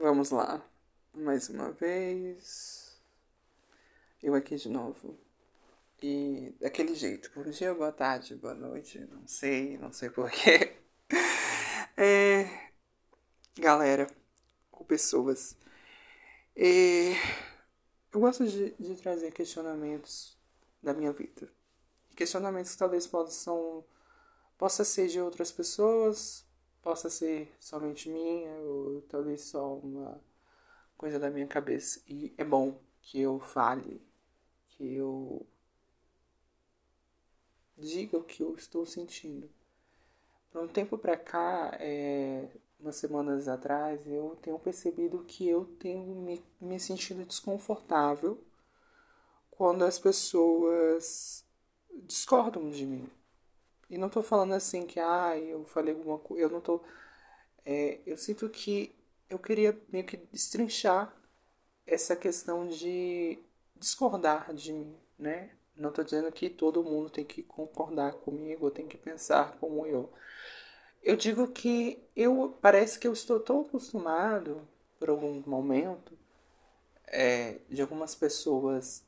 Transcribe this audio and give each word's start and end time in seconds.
Vamos 0.00 0.30
lá. 0.30 0.64
Mais 1.12 1.48
uma 1.48 1.72
vez. 1.72 2.96
Eu 4.22 4.32
aqui 4.32 4.54
de 4.54 4.68
novo. 4.68 5.18
E 6.00 6.54
daquele 6.60 6.94
jeito. 6.94 7.32
Bom 7.34 7.42
dia, 7.50 7.74
boa 7.74 7.90
tarde, 7.90 8.36
boa 8.36 8.54
noite. 8.54 9.00
Não 9.10 9.26
sei, 9.26 9.76
não 9.76 9.92
sei 9.92 10.08
porquê. 10.08 10.76
É... 12.00 12.70
Galera, 13.58 14.06
ou 14.70 14.84
pessoas. 14.84 15.56
É... 16.54 17.14
Eu 18.12 18.20
gosto 18.20 18.46
de, 18.46 18.70
de 18.78 18.94
trazer 19.02 19.32
questionamentos 19.32 20.38
da 20.80 20.94
minha 20.94 21.10
vida. 21.12 21.50
Questionamentos 22.14 22.70
que 22.70 22.78
talvez 22.78 23.04
possam, 23.04 23.84
possa 24.56 24.84
ser 24.84 25.08
de 25.08 25.20
outras 25.20 25.50
pessoas, 25.50 26.47
possa 26.82 27.10
ser 27.10 27.52
somente 27.60 28.08
minha, 28.08 28.50
ou 28.60 29.02
talvez 29.02 29.42
só 29.42 29.76
uma 29.76 30.20
coisa 30.96 31.18
da 31.18 31.30
minha 31.30 31.46
cabeça. 31.46 32.02
E 32.06 32.34
é 32.36 32.44
bom 32.44 32.78
que 33.02 33.20
eu 33.20 33.38
fale, 33.40 34.02
que 34.68 34.94
eu 34.94 35.46
diga 37.76 38.18
o 38.18 38.24
que 38.24 38.42
eu 38.42 38.54
estou 38.54 38.84
sentindo. 38.84 39.48
Por 40.50 40.62
um 40.62 40.68
tempo 40.68 40.98
pra 40.98 41.16
cá, 41.16 41.76
é, 41.78 42.48
umas 42.80 42.96
semanas 42.96 43.48
atrás, 43.48 44.06
eu 44.06 44.36
tenho 44.42 44.58
percebido 44.58 45.24
que 45.24 45.48
eu 45.48 45.64
tenho 45.78 46.14
me, 46.14 46.42
me 46.60 46.80
sentido 46.80 47.24
desconfortável 47.24 48.42
quando 49.50 49.84
as 49.84 49.98
pessoas 49.98 51.44
discordam 52.04 52.70
de 52.70 52.86
mim. 52.86 53.10
E 53.90 53.98
não 53.98 54.08
tô 54.08 54.22
falando 54.22 54.54
assim 54.54 54.86
que, 54.86 55.00
ah, 55.00 55.36
eu 55.38 55.64
falei 55.66 55.94
alguma 55.94 56.18
coisa. 56.18 56.44
Eu 56.44 56.50
não 56.50 56.60
tô. 56.60 56.82
É, 57.64 58.00
eu 58.06 58.16
sinto 58.16 58.48
que 58.48 58.94
eu 59.30 59.38
queria 59.38 59.78
meio 59.92 60.04
que 60.04 60.16
destrinchar 60.16 61.14
essa 61.86 62.16
questão 62.16 62.68
de 62.68 63.38
discordar 63.76 64.52
de 64.54 64.72
mim, 64.72 64.96
né? 65.18 65.50
Não 65.76 65.92
tô 65.92 66.02
dizendo 66.02 66.32
que 66.32 66.50
todo 66.50 66.82
mundo 66.84 67.10
tem 67.10 67.24
que 67.24 67.42
concordar 67.42 68.14
comigo, 68.14 68.70
tem 68.70 68.86
que 68.88 68.98
pensar 68.98 69.56
como 69.58 69.86
eu. 69.86 70.12
Eu 71.02 71.16
digo 71.16 71.48
que 71.48 72.02
eu 72.16 72.56
parece 72.60 72.98
que 72.98 73.06
eu 73.08 73.12
estou 73.12 73.40
tão 73.40 73.62
acostumado 73.62 74.66
por 74.98 75.08
algum 75.10 75.42
momento 75.46 76.18
é, 77.06 77.60
de 77.68 77.82
algumas 77.82 78.14
pessoas 78.14 79.04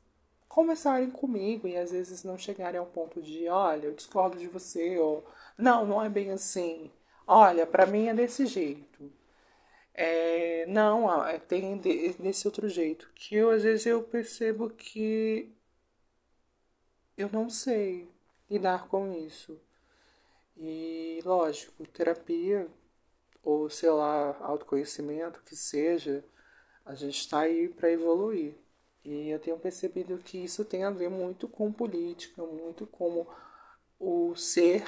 conversarem 0.50 1.10
comigo 1.10 1.68
e 1.68 1.76
às 1.76 1.92
vezes 1.92 2.24
não 2.24 2.36
chegarem 2.36 2.80
ao 2.80 2.86
ponto 2.86 3.22
de, 3.22 3.48
olha, 3.48 3.86
eu 3.86 3.94
discordo 3.94 4.36
de 4.36 4.48
você, 4.48 4.98
ou 4.98 5.24
não, 5.56 5.86
não 5.86 6.02
é 6.02 6.08
bem 6.10 6.32
assim. 6.32 6.90
Olha, 7.26 7.66
para 7.66 7.86
mim 7.86 8.08
é 8.08 8.14
desse 8.14 8.46
jeito. 8.46 9.12
É, 9.94 10.66
não, 10.66 11.24
é, 11.26 11.38
tem 11.38 11.78
desse 11.78 12.46
outro 12.48 12.68
jeito. 12.68 13.10
Que 13.14 13.36
eu, 13.36 13.50
às 13.50 13.62
vezes 13.62 13.86
eu 13.86 14.02
percebo 14.02 14.70
que 14.70 15.52
eu 17.16 17.28
não 17.32 17.48
sei 17.50 18.08
lidar 18.50 18.88
com 18.88 19.12
isso. 19.12 19.60
E 20.56 21.20
lógico, 21.24 21.86
terapia 21.88 22.68
ou 23.42 23.70
sei 23.70 23.90
lá, 23.90 24.36
autoconhecimento 24.40 25.42
que 25.44 25.56
seja, 25.56 26.24
a 26.84 26.94
gente 26.94 27.18
está 27.20 27.40
aí 27.40 27.68
para 27.68 27.90
evoluir. 27.92 28.54
E 29.04 29.28
eu 29.30 29.38
tenho 29.38 29.58
percebido 29.58 30.18
que 30.18 30.38
isso 30.38 30.64
tem 30.64 30.84
a 30.84 30.90
ver 30.90 31.08
muito 31.08 31.48
com 31.48 31.72
política, 31.72 32.42
muito 32.44 32.86
com 32.86 33.26
o 33.98 34.34
ser 34.36 34.84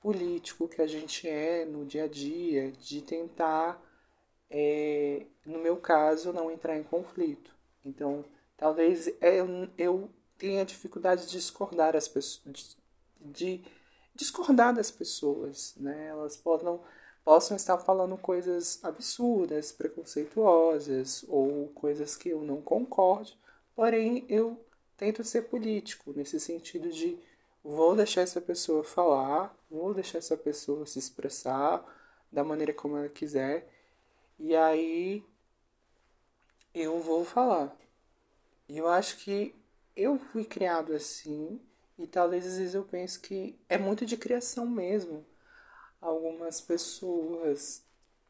político 0.00 0.68
que 0.68 0.82
a 0.82 0.86
gente 0.86 1.28
é 1.28 1.64
no 1.64 1.84
dia 1.84 2.04
a 2.04 2.08
dia, 2.08 2.70
de 2.72 3.02
tentar, 3.02 3.82
é, 4.50 5.26
no 5.44 5.58
meu 5.58 5.76
caso, 5.76 6.32
não 6.32 6.50
entrar 6.50 6.76
em 6.76 6.82
conflito. 6.82 7.54
Então, 7.84 8.24
talvez 8.56 9.08
eu, 9.20 9.68
eu 9.76 10.10
tenha 10.36 10.64
dificuldade 10.64 11.26
de 11.26 11.32
discordar 11.32 11.96
as 11.96 12.06
pessoas, 12.06 12.76
de, 13.20 13.60
de 13.60 13.64
discordar 14.14 14.74
das 14.74 14.90
pessoas, 14.90 15.74
né? 15.76 16.08
Elas 16.08 16.36
possam 16.36 16.80
possam 17.28 17.58
estar 17.58 17.76
falando 17.76 18.16
coisas 18.16 18.82
absurdas, 18.82 19.70
preconceituosas 19.70 21.26
ou 21.28 21.68
coisas 21.74 22.16
que 22.16 22.30
eu 22.30 22.40
não 22.40 22.62
concordo, 22.62 23.32
porém 23.78 24.26
eu 24.28 24.60
tento 24.96 25.22
ser 25.22 25.42
político 25.42 26.12
nesse 26.12 26.40
sentido 26.40 26.90
de 26.90 27.16
vou 27.62 27.94
deixar 27.94 28.22
essa 28.22 28.40
pessoa 28.40 28.82
falar, 28.82 29.56
vou 29.70 29.94
deixar 29.94 30.18
essa 30.18 30.36
pessoa 30.36 30.84
se 30.84 30.98
expressar 30.98 31.84
da 32.32 32.42
maneira 32.42 32.72
como 32.74 32.96
ela 32.96 33.08
quiser 33.08 33.72
e 34.36 34.56
aí 34.56 35.22
eu 36.74 36.98
vou 36.98 37.24
falar. 37.24 37.72
E 38.68 38.78
eu 38.78 38.88
acho 38.88 39.18
que 39.18 39.54
eu 39.94 40.18
fui 40.18 40.44
criado 40.44 40.92
assim 40.92 41.60
e 41.96 42.04
talvez 42.04 42.44
às 42.44 42.58
vezes 42.58 42.74
eu 42.74 42.82
penso 42.82 43.20
que 43.20 43.56
é 43.68 43.78
muito 43.78 44.04
de 44.04 44.16
criação 44.16 44.66
mesmo 44.66 45.24
algumas 46.00 46.60
pessoas 46.60 47.84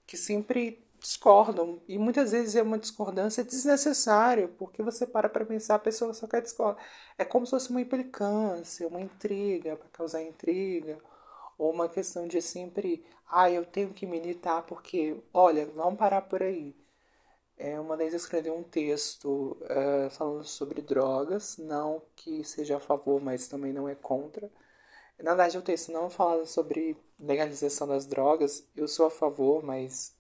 que 0.06 0.18
sempre 0.18 0.86
discordam 1.00 1.80
e 1.88 1.98
muitas 1.98 2.32
vezes 2.32 2.56
é 2.56 2.62
uma 2.62 2.78
discordância 2.78 3.44
desnecessária 3.44 4.48
porque 4.48 4.82
você 4.82 5.06
para 5.06 5.28
para 5.28 5.44
pensar 5.44 5.76
a 5.76 5.78
pessoa 5.78 6.14
só 6.14 6.26
quer 6.26 6.42
discordar 6.42 6.82
é 7.16 7.24
como 7.24 7.46
se 7.46 7.50
fosse 7.50 7.70
uma 7.70 7.80
implicância 7.80 8.86
uma 8.86 9.00
intriga 9.00 9.76
para 9.76 9.88
causar 9.90 10.22
intriga 10.22 10.98
ou 11.58 11.70
uma 11.72 11.88
questão 11.88 12.26
de 12.26 12.40
sempre 12.42 13.04
ah 13.30 13.50
eu 13.50 13.64
tenho 13.64 13.92
que 13.92 14.06
militar 14.06 14.62
porque 14.62 15.16
olha 15.32 15.66
vamos 15.66 15.98
parar 15.98 16.22
por 16.22 16.42
aí 16.42 16.74
é, 17.56 17.78
uma 17.80 17.96
vez 17.96 18.12
eu 18.12 18.18
escrevi 18.18 18.50
um 18.50 18.62
texto 18.62 19.56
uh, 19.62 20.10
falando 20.10 20.44
sobre 20.44 20.80
drogas 20.82 21.58
não 21.58 22.02
que 22.16 22.44
seja 22.44 22.76
a 22.76 22.80
favor 22.80 23.20
mas 23.20 23.48
também 23.48 23.72
não 23.72 23.88
é 23.88 23.94
contra 23.94 24.50
na 25.22 25.32
verdade, 25.34 25.58
o 25.58 25.62
texto 25.62 25.90
não 25.90 26.08
fala 26.08 26.46
sobre 26.46 26.96
legalização 27.18 27.88
das 27.88 28.06
drogas. 28.06 28.64
Eu 28.76 28.86
sou 28.86 29.06
a 29.06 29.10
favor, 29.10 29.64
mas 29.64 30.14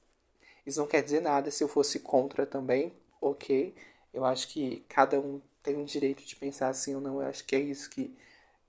isso 0.66 0.80
não 0.80 0.86
quer 0.86 1.02
dizer 1.02 1.20
nada. 1.20 1.50
Se 1.50 1.62
eu 1.64 1.68
fosse 1.68 2.00
contra 2.00 2.46
também, 2.46 2.92
ok. 3.20 3.74
Eu 4.12 4.24
acho 4.24 4.48
que 4.48 4.84
cada 4.88 5.20
um 5.20 5.40
tem 5.62 5.80
o 5.80 5.84
direito 5.84 6.24
de 6.24 6.36
pensar 6.36 6.68
assim 6.68 6.94
ou 6.94 7.00
não. 7.00 7.20
Eu 7.22 7.28
acho 7.28 7.44
que 7.44 7.56
é 7.56 7.60
isso 7.60 7.90
que 7.90 8.16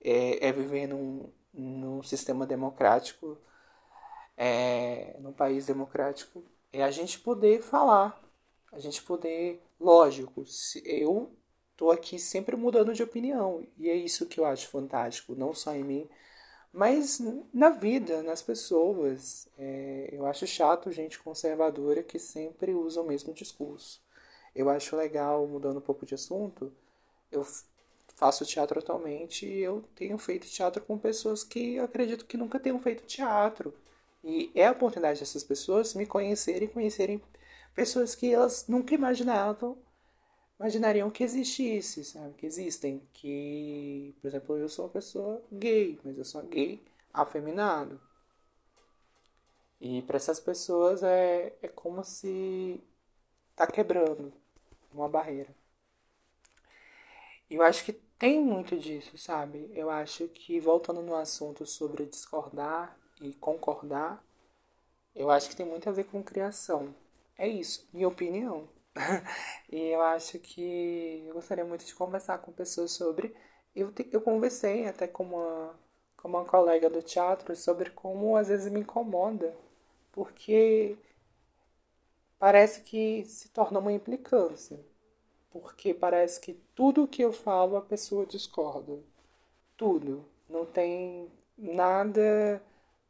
é, 0.02 0.48
é 0.48 0.52
viver 0.52 0.86
num, 0.86 1.30
num 1.52 2.02
sistema 2.02 2.46
democrático, 2.46 3.38
é, 4.36 5.16
num 5.20 5.32
país 5.32 5.66
democrático. 5.66 6.42
É 6.72 6.82
a 6.82 6.90
gente 6.90 7.18
poder 7.20 7.62
falar, 7.62 8.20
a 8.72 8.78
gente 8.78 9.02
poder. 9.02 9.62
Lógico, 9.78 10.44
eu 10.84 11.32
tô 11.76 11.90
aqui 11.90 12.18
sempre 12.18 12.56
mudando 12.56 12.92
de 12.92 13.02
opinião. 13.02 13.66
E 13.78 13.88
é 13.88 13.94
isso 13.94 14.26
que 14.26 14.38
eu 14.38 14.44
acho 14.44 14.68
fantástico, 14.68 15.34
não 15.34 15.54
só 15.54 15.74
em 15.74 15.82
mim, 15.84 16.08
mas 16.72 17.20
na 17.52 17.70
vida, 17.70 18.22
nas 18.22 18.42
pessoas. 18.42 19.48
É, 19.58 20.08
eu 20.12 20.26
acho 20.26 20.46
chato 20.46 20.92
gente 20.92 21.18
conservadora 21.18 22.02
que 22.02 22.18
sempre 22.18 22.72
usa 22.72 23.00
o 23.00 23.06
mesmo 23.06 23.32
discurso. 23.34 24.00
Eu 24.54 24.68
acho 24.68 24.96
legal, 24.96 25.46
mudando 25.46 25.78
um 25.78 25.82
pouco 25.82 26.06
de 26.06 26.14
assunto, 26.14 26.72
eu 27.30 27.46
faço 28.16 28.44
teatro 28.44 28.78
atualmente 28.78 29.46
e 29.46 29.60
eu 29.60 29.84
tenho 29.94 30.18
feito 30.18 30.46
teatro 30.48 30.82
com 30.82 30.98
pessoas 30.98 31.44
que 31.44 31.76
eu 31.76 31.84
acredito 31.84 32.26
que 32.26 32.36
nunca 32.36 32.60
tenham 32.60 32.80
feito 32.80 33.04
teatro. 33.04 33.74
E 34.22 34.50
é 34.54 34.66
a 34.66 34.72
oportunidade 34.72 35.20
dessas 35.20 35.42
pessoas 35.44 35.94
me 35.94 36.06
conhecerem 36.06 36.68
conhecerem 36.68 37.22
pessoas 37.74 38.14
que 38.14 38.32
elas 38.32 38.66
nunca 38.68 38.94
imaginavam 38.94 39.78
imaginariam 40.60 41.10
que 41.10 41.24
existisse, 41.24 42.04
sabe? 42.04 42.34
Que 42.34 42.46
existem. 42.46 43.02
Que, 43.14 44.14
por 44.20 44.28
exemplo, 44.28 44.56
eu 44.58 44.68
sou 44.68 44.84
uma 44.84 44.90
pessoa 44.92 45.42
gay, 45.50 45.98
mas 46.04 46.18
eu 46.18 46.24
sou 46.24 46.42
gay 46.42 46.82
afeminado. 47.12 47.98
E 49.80 50.02
para 50.02 50.18
essas 50.18 50.38
pessoas 50.38 51.02
é, 51.02 51.54
é 51.62 51.68
como 51.68 52.04
se 52.04 52.78
tá 53.56 53.66
quebrando 53.66 54.30
uma 54.92 55.08
barreira. 55.08 55.48
Eu 57.48 57.62
acho 57.62 57.84
que 57.84 57.92
tem 58.18 58.40
muito 58.40 58.78
disso, 58.78 59.16
sabe? 59.16 59.70
Eu 59.74 59.90
acho 59.90 60.28
que, 60.28 60.60
voltando 60.60 61.00
no 61.00 61.14
assunto 61.14 61.64
sobre 61.66 62.04
discordar 62.04 62.96
e 63.20 63.32
concordar, 63.32 64.22
eu 65.14 65.30
acho 65.30 65.48
que 65.48 65.56
tem 65.56 65.66
muito 65.66 65.88
a 65.88 65.92
ver 65.92 66.04
com 66.04 66.22
criação. 66.22 66.94
É 67.36 67.48
isso, 67.48 67.88
minha 67.92 68.06
opinião. 68.06 68.68
e 69.70 69.78
eu 69.94 70.00
acho 70.02 70.38
que 70.38 71.24
eu 71.26 71.34
gostaria 71.34 71.64
muito 71.64 71.84
de 71.84 71.94
conversar 71.94 72.38
com 72.38 72.52
pessoas 72.52 72.92
sobre. 72.92 73.34
Eu, 73.74 73.92
eu 74.12 74.20
conversei 74.20 74.86
até 74.86 75.06
com 75.06 75.24
uma, 75.24 75.78
com 76.16 76.28
uma 76.28 76.44
colega 76.44 76.90
do 76.90 77.02
teatro 77.02 77.54
sobre 77.56 77.90
como 77.90 78.36
às 78.36 78.48
vezes 78.48 78.70
me 78.72 78.80
incomoda, 78.80 79.54
porque 80.12 80.96
parece 82.38 82.82
que 82.82 83.24
se 83.24 83.48
torna 83.50 83.78
uma 83.78 83.92
implicância. 83.92 84.80
Porque 85.50 85.94
parece 85.94 86.40
que 86.40 86.54
tudo 86.74 87.08
que 87.08 87.22
eu 87.22 87.32
falo 87.32 87.76
a 87.76 87.82
pessoa 87.82 88.26
discorda. 88.26 88.98
Tudo. 89.76 90.24
Não 90.48 90.66
tem 90.66 91.30
nada. 91.58 92.62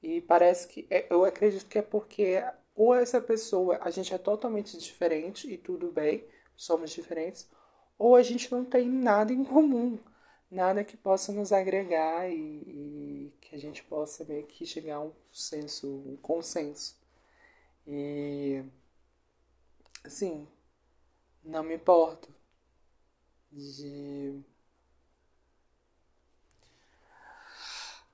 E 0.03 0.21
parece 0.23 0.69
que. 0.69 0.87
É, 0.91 1.07
eu 1.11 1.25
acredito 1.25 1.67
que 1.69 1.79
é 1.79 1.83
porque 1.83 2.43
ou 2.81 2.95
essa 2.95 3.21
pessoa, 3.21 3.79
a 3.83 3.91
gente 3.91 4.15
é 4.15 4.17
totalmente 4.17 4.79
diferente 4.79 5.53
e 5.53 5.59
tudo 5.59 5.93
bem, 5.93 6.25
somos 6.57 6.91
diferentes, 6.91 7.47
ou 7.99 8.17
a 8.17 8.23
gente 8.23 8.51
não 8.51 8.65
tem 8.65 8.89
nada 8.89 9.35
em 9.35 9.45
comum, 9.45 9.99
nada 10.51 10.83
que 10.83 10.97
possa 10.97 11.31
nos 11.31 11.53
agregar 11.53 12.27
e, 12.31 12.35
e 12.35 13.35
que 13.39 13.55
a 13.55 13.59
gente 13.59 13.85
possa 13.85 14.25
meio 14.25 14.47
que 14.47 14.65
chegar 14.65 14.97
a 14.97 15.03
um 15.03 15.13
senso, 15.31 15.87
um 15.87 16.17
consenso. 16.17 16.99
E 17.87 18.65
assim, 20.03 20.49
não 21.45 21.63
me 21.63 21.75
importo 21.75 22.35
de 23.53 24.43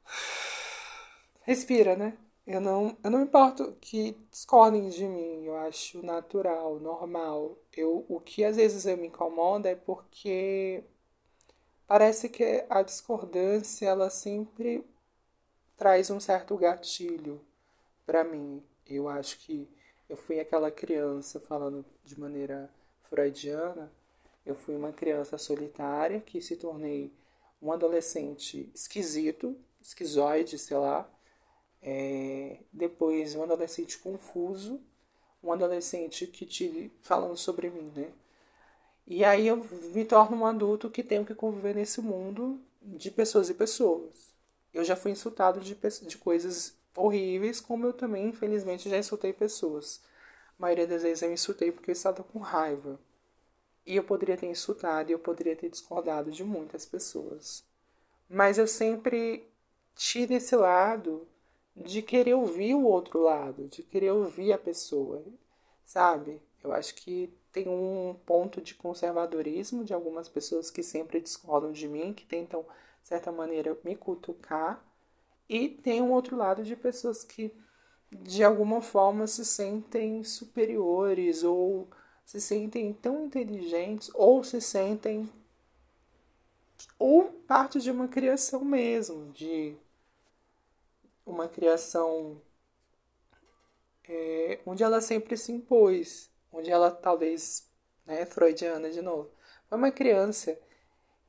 respira, 1.46 1.94
né? 1.94 2.18
Eu 2.46 2.60
não, 2.60 2.96
eu 3.02 3.10
não 3.10 3.18
me 3.18 3.24
importo 3.24 3.76
que 3.80 4.12
discordem 4.30 4.88
de 4.88 5.04
mim, 5.06 5.44
eu 5.44 5.56
acho 5.56 6.00
natural, 6.04 6.78
normal. 6.78 7.58
Eu, 7.76 8.04
o 8.08 8.20
que 8.20 8.44
às 8.44 8.56
vezes 8.56 8.86
eu 8.86 8.96
me 8.96 9.08
incomoda 9.08 9.68
é 9.68 9.74
porque 9.74 10.84
parece 11.86 12.28
que 12.28 12.64
a 12.68 12.82
discordância 12.82 13.86
ela 13.86 14.10
sempre 14.10 14.84
traz 15.76 16.10
um 16.10 16.20
certo 16.20 16.56
gatilho 16.56 17.40
para 18.06 18.24
mim. 18.24 18.62
Eu 18.86 19.08
acho 19.08 19.38
que 19.40 19.68
eu 20.08 20.16
fui 20.16 20.40
aquela 20.40 20.70
criança, 20.70 21.40
falando 21.40 21.84
de 22.04 22.18
maneira 22.18 22.70
freudiana, 23.04 23.92
eu 24.44 24.54
fui 24.54 24.76
uma 24.76 24.92
criança 24.92 25.38
solitária 25.38 26.20
que 26.20 26.40
se 26.40 26.56
tornei 26.56 27.12
um 27.60 27.72
adolescente 27.72 28.70
esquisito, 28.74 29.56
esquizoide, 29.80 30.58
sei 30.58 30.76
lá. 30.76 31.08
É, 31.82 32.58
depois 32.72 33.34
um 33.34 33.42
adolescente 33.42 33.98
confuso, 33.98 34.80
um 35.42 35.52
adolescente 35.52 36.26
que 36.26 36.44
te 36.44 36.90
falando 37.02 37.36
sobre 37.36 37.70
mim, 37.70 37.92
né? 37.94 38.10
E 39.06 39.24
aí 39.24 39.46
eu 39.46 39.64
me 39.94 40.04
torno 40.04 40.36
um 40.36 40.46
adulto 40.46 40.90
que 40.90 41.02
tenho 41.02 41.24
que 41.24 41.34
conviver 41.34 41.74
nesse 41.74 42.00
mundo 42.00 42.60
de 42.82 43.10
pessoas 43.10 43.48
e 43.48 43.54
pessoas. 43.54 44.34
Eu 44.74 44.84
já 44.84 44.96
fui 44.96 45.12
insultado 45.12 45.60
de, 45.60 45.74
de 45.74 46.18
coisas 46.18 46.74
horríveis, 46.94 47.60
como 47.60 47.86
eu 47.86 47.92
também, 47.92 48.28
infelizmente, 48.28 48.90
já 48.90 48.98
insultei 48.98 49.32
pessoas. 49.32 50.00
A 50.58 50.62
maioria 50.62 50.86
das 50.86 51.02
vezes 51.02 51.22
eu 51.22 51.32
insultei 51.32 51.70
porque 51.70 51.90
eu 51.90 51.94
estava 51.94 52.22
com 52.24 52.40
raiva. 52.40 52.98
E 53.86 53.94
eu 53.94 54.02
poderia 54.02 54.36
ter 54.36 54.46
insultado 54.46 55.10
e 55.10 55.12
eu 55.12 55.18
poderia 55.18 55.54
ter 55.54 55.70
discordado 55.70 56.30
de 56.32 56.42
muitas 56.42 56.84
pessoas. 56.84 57.64
Mas 58.28 58.58
eu 58.58 58.66
sempre 58.66 59.46
tive 59.94 60.34
esse 60.34 60.56
lado 60.56 61.26
de 61.76 62.00
querer 62.00 62.34
ouvir 62.34 62.74
o 62.74 62.84
outro 62.84 63.20
lado, 63.22 63.68
de 63.68 63.82
querer 63.82 64.10
ouvir 64.10 64.52
a 64.52 64.58
pessoa, 64.58 65.22
sabe? 65.84 66.40
Eu 66.64 66.72
acho 66.72 66.94
que 66.94 67.30
tem 67.52 67.68
um 67.68 68.16
ponto 68.24 68.60
de 68.60 68.74
conservadorismo 68.74 69.84
de 69.84 69.92
algumas 69.92 70.28
pessoas 70.28 70.70
que 70.70 70.82
sempre 70.82 71.20
discordam 71.20 71.72
de 71.72 71.86
mim, 71.86 72.14
que 72.14 72.24
tentam, 72.24 72.62
de 73.02 73.08
certa 73.08 73.30
maneira, 73.30 73.76
me 73.84 73.94
cutucar 73.94 74.82
e 75.48 75.68
tem 75.68 76.02
um 76.02 76.12
outro 76.12 76.36
lado 76.36 76.64
de 76.64 76.74
pessoas 76.74 77.22
que 77.22 77.52
de 78.10 78.42
alguma 78.42 78.80
forma 78.80 79.26
se 79.26 79.44
sentem 79.44 80.24
superiores 80.24 81.44
ou 81.44 81.88
se 82.24 82.40
sentem 82.40 82.92
tão 82.92 83.26
inteligentes 83.26 84.10
ou 84.14 84.42
se 84.42 84.60
sentem 84.60 85.28
ou 86.98 87.24
parte 87.46 87.80
de 87.80 87.90
uma 87.90 88.08
criação 88.08 88.64
mesmo, 88.64 89.30
de 89.32 89.76
uma 91.26 91.48
criação 91.48 92.40
é, 94.08 94.60
onde 94.64 94.82
ela 94.82 95.00
sempre 95.00 95.36
se 95.36 95.52
impôs, 95.52 96.30
onde 96.52 96.70
ela 96.70 96.90
talvez, 96.90 97.68
né, 98.06 98.24
freudiana 98.24 98.90
de 98.90 99.02
novo, 99.02 99.30
foi 99.68 99.76
uma 99.76 99.90
criança 99.90 100.58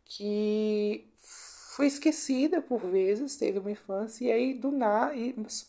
que 0.06 1.12
foi 1.18 1.88
esquecida 1.88 2.62
por 2.62 2.80
vezes, 2.80 3.36
teve 3.36 3.60
uma 3.60 3.72
infância 3.72 4.26
e 4.26 4.32
aí 4.32 4.54
do 4.54 4.72
nada, 4.72 5.14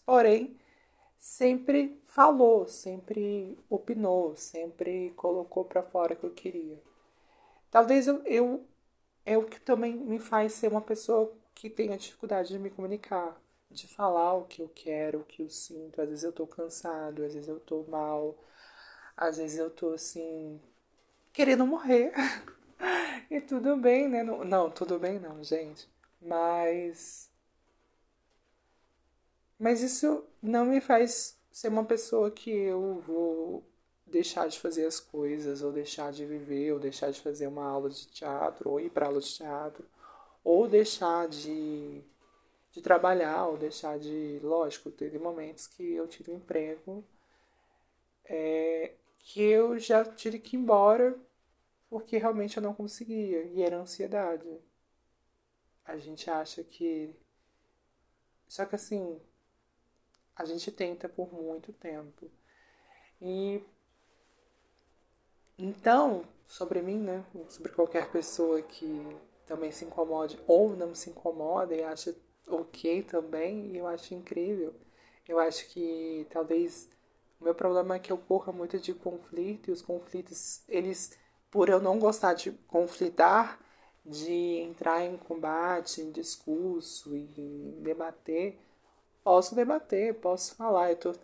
porém 0.07 0.57
sempre 1.19 2.01
falou, 2.07 2.69
sempre 2.69 3.59
opinou, 3.69 4.37
sempre 4.37 5.11
colocou 5.17 5.65
para 5.65 5.83
fora 5.83 6.15
o 6.15 6.17
que 6.17 6.27
eu 6.27 6.31
queria. 6.31 6.79
Talvez 7.71 8.07
eu, 8.07 8.23
eu 8.25 8.65
é 9.27 9.37
o 9.37 9.45
que 9.45 9.61
também 9.61 9.95
me 9.95 10.19
faz 10.19 10.55
ser 10.55 10.71
uma 10.71 10.81
pessoa 10.81 11.33
que 11.55 11.69
tenha 11.69 11.99
dificuldade 11.99 12.49
de 12.49 12.59
me 12.59 12.71
comunicar, 12.71 13.39
de 13.71 13.87
falar 13.89 14.35
o 14.35 14.45
que 14.47 14.63
eu 14.63 14.69
quero, 14.75 15.21
o 15.21 15.25
que 15.25 15.43
eu 15.43 15.51
sinto. 15.51 16.01
Às 16.01 16.09
vezes 16.09 16.25
eu 16.25 16.33
tô 16.33 16.47
cansado, 16.47 17.23
às 17.25 17.35
vezes 17.35 17.49
eu 17.49 17.61
tô 17.61 17.85
mal, 17.85 18.37
às 19.17 19.37
vezes 19.39 19.59
eu 19.59 19.71
tô 19.71 19.91
assim 19.93 20.61
querendo 21.33 21.67
morrer. 21.67 22.13
e 23.31 23.41
tudo 23.41 23.77
bem, 23.77 24.09
né? 24.09 24.23
Não, 24.23 24.45
não, 24.45 24.71
tudo 24.71 24.99
bem 24.99 25.19
não, 25.21 25.43
gente. 25.45 25.89
Mas. 26.21 27.31
Mas 29.59 29.83
isso 29.83 30.25
não 30.43 30.65
me 30.67 30.81
faz 30.81 31.37
ser 31.51 31.69
uma 31.69 31.85
pessoa 31.85 32.31
que 32.31 32.51
eu 32.51 33.01
vou 33.07 33.65
deixar 34.07 34.49
de 34.49 34.59
fazer 34.59 34.87
as 34.87 35.01
coisas, 35.01 35.63
ou 35.63 35.73
deixar 35.73 36.13
de 36.13 36.25
viver, 36.25 36.73
ou 36.73 36.79
deixar 36.79 37.11
de 37.11 37.21
fazer 37.21 37.47
uma 37.47 37.65
aula 37.65 37.91
de 37.91 38.07
teatro, 38.09 38.71
ou 38.71 38.81
ir 38.81 38.91
para 38.91 39.07
aula 39.07 39.21
de 39.21 39.33
teatro, 39.35 39.85
ou 40.45 40.69
deixar 40.69 41.29
de, 41.29 42.03
de 42.79 42.83
trabalhar, 42.83 43.47
ou 43.47 43.57
deixar 43.57 43.99
de. 43.99 44.41
Lógico, 44.43 44.91
teve 44.91 45.19
momentos 45.19 45.67
que 45.67 45.95
eu 45.95 46.07
tive 46.07 46.31
um 46.33 46.37
emprego 46.37 47.05
é, 48.25 48.93
que 49.19 49.43
eu 49.43 49.79
já 49.79 50.05
tive 50.05 50.39
que 50.39 50.57
ir 50.57 50.61
embora 50.61 51.19
porque 51.91 52.19
realmente 52.19 52.57
eu 52.59 52.63
não 52.63 52.75
conseguia, 52.75 53.43
e 53.45 53.63
era 53.63 53.79
ansiedade 53.79 54.47
a 55.89 55.97
gente 55.97 56.31
acha 56.31 56.63
que. 56.63 57.17
Só 58.47 58.67
que 58.67 58.75
assim, 58.75 59.19
a 60.37 60.45
gente 60.45 60.71
tenta 60.71 61.09
por 61.09 61.33
muito 61.33 61.73
tempo. 61.73 62.31
E. 63.21 63.63
Então, 65.59 66.25
sobre 66.47 66.83
mim, 66.83 66.99
né? 66.99 67.25
Sobre 67.49 67.73
qualquer 67.73 68.13
pessoa 68.13 68.61
que 68.63 69.19
também 69.47 69.73
se 69.73 69.87
incomode 69.87 70.39
ou 70.47 70.77
não 70.77 70.95
se 70.95 71.09
incomoda 71.09 71.75
e 71.75 71.83
acha 71.83 72.15
ok 72.51 73.03
também, 73.05 73.77
eu 73.77 73.87
acho 73.87 74.15
incrível. 74.15 74.75
Eu 75.29 75.39
acho 75.39 75.69
que 75.69 76.27
talvez 76.31 76.89
o 77.41 77.45
meu 77.45 77.55
problema 77.55 77.97
é 77.97 77.99
que 77.99 78.13
eu 78.13 78.19
corra 78.19 78.53
muito 78.53 78.79
de 78.79 78.95
conflito 78.95 79.69
e 79.69 79.73
os 79.73 79.83
conflitos, 79.83 80.63
eles, 80.69 81.19
por 81.51 81.69
eu 81.69 81.81
não 81.81 81.99
gostar 81.99 82.35
de 82.35 82.53
conflitar, 82.69 83.61
de 84.05 84.33
entrar 84.61 85.05
em 85.05 85.17
combate, 85.19 86.01
em 86.01 86.11
discurso 86.11 87.15
e 87.17 87.25
debater, 87.83 88.59
posso 89.25 89.55
debater, 89.55 90.15
posso 90.21 90.55
falar. 90.57 90.91
Eu, 90.93 90.97
tô... 90.97 91.15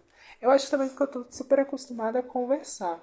eu 0.41 0.51
acho 0.51 0.71
também 0.71 0.89
que 0.89 1.01
eu 1.03 1.07
estou 1.07 1.27
super 1.31 1.61
acostumada 1.61 2.19
a 2.21 2.23
conversar 2.23 3.01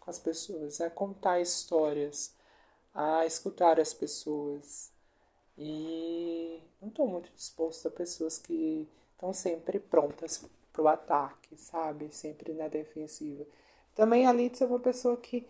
com 0.00 0.10
as 0.10 0.18
pessoas, 0.18 0.80
a 0.80 0.90
contar 0.90 1.40
histórias, 1.40 2.34
a 2.94 3.26
escutar 3.26 3.80
as 3.80 3.94
pessoas. 3.94 4.92
E 5.56 6.60
não 6.80 6.88
estou 6.88 7.06
muito 7.06 7.30
disposta 7.32 7.88
a 7.88 7.90
pessoas 7.90 8.38
que 8.38 8.88
estão 9.12 9.32
sempre 9.32 9.78
prontas 9.78 10.44
para 10.72 10.82
o 10.82 10.88
ataque, 10.88 11.56
sabe? 11.56 12.08
Sempre 12.12 12.52
na 12.52 12.68
defensiva. 12.68 13.46
Também 13.94 14.26
a 14.26 14.32
Litz 14.32 14.60
é 14.60 14.66
uma 14.66 14.80
pessoa 14.80 15.16
que 15.16 15.46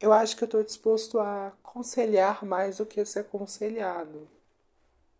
eu 0.00 0.12
acho 0.12 0.36
que 0.36 0.44
eu 0.44 0.46
estou 0.46 0.62
disposto 0.64 1.18
a 1.20 1.48
aconselhar 1.48 2.44
mais 2.44 2.78
do 2.78 2.86
que 2.86 3.00
a 3.00 3.06
ser 3.06 3.20
aconselhado, 3.20 4.28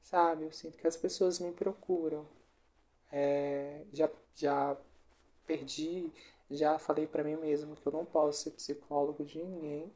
sabe? 0.02 0.44
Eu 0.44 0.52
sinto 0.52 0.76
que 0.78 0.86
as 0.86 0.96
pessoas 0.96 1.38
me 1.38 1.52
procuram. 1.52 2.26
É, 3.12 3.84
já, 3.92 4.10
já 4.34 4.76
perdi, 5.46 6.10
já 6.50 6.78
falei 6.78 7.06
para 7.06 7.24
mim 7.24 7.36
mesmo 7.36 7.76
que 7.76 7.86
eu 7.86 7.92
não 7.92 8.04
posso 8.04 8.44
ser 8.44 8.50
psicólogo 8.52 9.24
de 9.24 9.42
ninguém. 9.42 9.92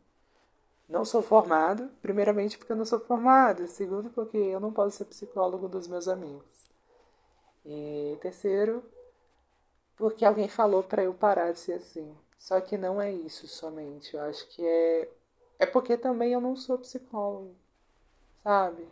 Não 0.88 1.04
sou 1.04 1.20
formado, 1.20 1.90
primeiramente 2.00 2.56
porque 2.56 2.72
eu 2.72 2.76
não 2.76 2.84
sou 2.84 3.00
formado, 3.00 3.66
segundo 3.66 4.08
porque 4.10 4.36
eu 4.36 4.60
não 4.60 4.72
posso 4.72 4.98
ser 4.98 5.04
psicólogo 5.06 5.68
dos 5.68 5.88
meus 5.88 6.06
amigos. 6.06 6.70
E 7.64 8.16
terceiro, 8.20 8.84
porque 9.96 10.24
alguém 10.24 10.48
falou 10.48 10.82
para 10.84 11.02
eu 11.02 11.12
parar 11.12 11.52
de 11.52 11.58
ser 11.58 11.74
assim. 11.74 12.16
Só 12.38 12.60
que 12.60 12.78
não 12.78 13.00
é 13.00 13.12
isso 13.12 13.48
somente. 13.48 14.14
Eu 14.14 14.20
acho 14.22 14.46
que 14.48 14.64
é. 14.64 15.08
É 15.58 15.66
porque 15.66 15.96
também 15.96 16.32
eu 16.32 16.40
não 16.40 16.54
sou 16.54 16.78
psicólogo, 16.78 17.56
sabe? 18.44 18.86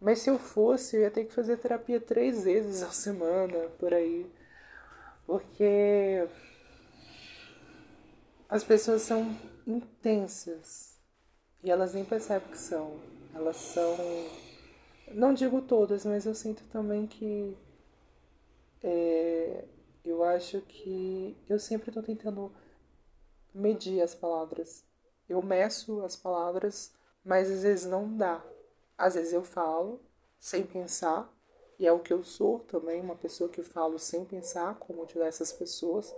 Mas 0.00 0.20
se 0.20 0.30
eu 0.30 0.38
fosse, 0.38 0.96
eu 0.96 1.02
ia 1.02 1.10
ter 1.10 1.24
que 1.26 1.34
fazer 1.34 1.58
terapia 1.58 2.00
três 2.00 2.44
vezes 2.44 2.82
a 2.82 2.90
semana, 2.90 3.68
por 3.78 3.92
aí. 3.92 4.30
Porque 5.26 6.26
as 8.48 8.64
pessoas 8.64 9.02
são 9.02 9.36
intensas 9.66 10.99
e 11.62 11.70
elas 11.70 11.94
nem 11.94 12.04
percebem 12.04 12.50
que 12.50 12.58
são. 12.58 13.00
Elas 13.34 13.56
são. 13.56 13.96
Não 15.12 15.34
digo 15.34 15.60
todas, 15.60 16.06
mas 16.06 16.24
eu 16.26 16.34
sinto 16.34 16.62
também 16.72 17.06
que. 17.06 17.56
É, 18.82 19.64
Eu 20.04 20.24
acho 20.24 20.60
que 20.62 21.36
eu 21.48 21.58
sempre 21.58 21.90
estou 21.90 22.02
tentando 22.02 22.52
medir 23.54 24.02
as 24.02 24.14
palavras. 24.14 24.84
Eu 25.28 25.42
meço 25.42 26.02
as 26.02 26.16
palavras, 26.16 26.92
mas 27.24 27.50
às 27.50 27.62
vezes 27.62 27.86
não 27.86 28.16
dá. 28.16 28.44
Às 28.98 29.14
vezes 29.14 29.32
eu 29.32 29.42
falo 29.44 30.00
sem 30.38 30.64
pensar, 30.66 31.32
e 31.78 31.86
é 31.86 31.92
o 31.92 32.00
que 32.00 32.12
eu 32.12 32.24
sou 32.24 32.60
também, 32.60 33.00
uma 33.00 33.16
pessoa 33.16 33.50
que 33.50 33.62
falo 33.62 33.98
sem 33.98 34.24
pensar, 34.24 34.76
como 34.78 35.06
diversas 35.06 35.52
pessoas, 35.52 36.14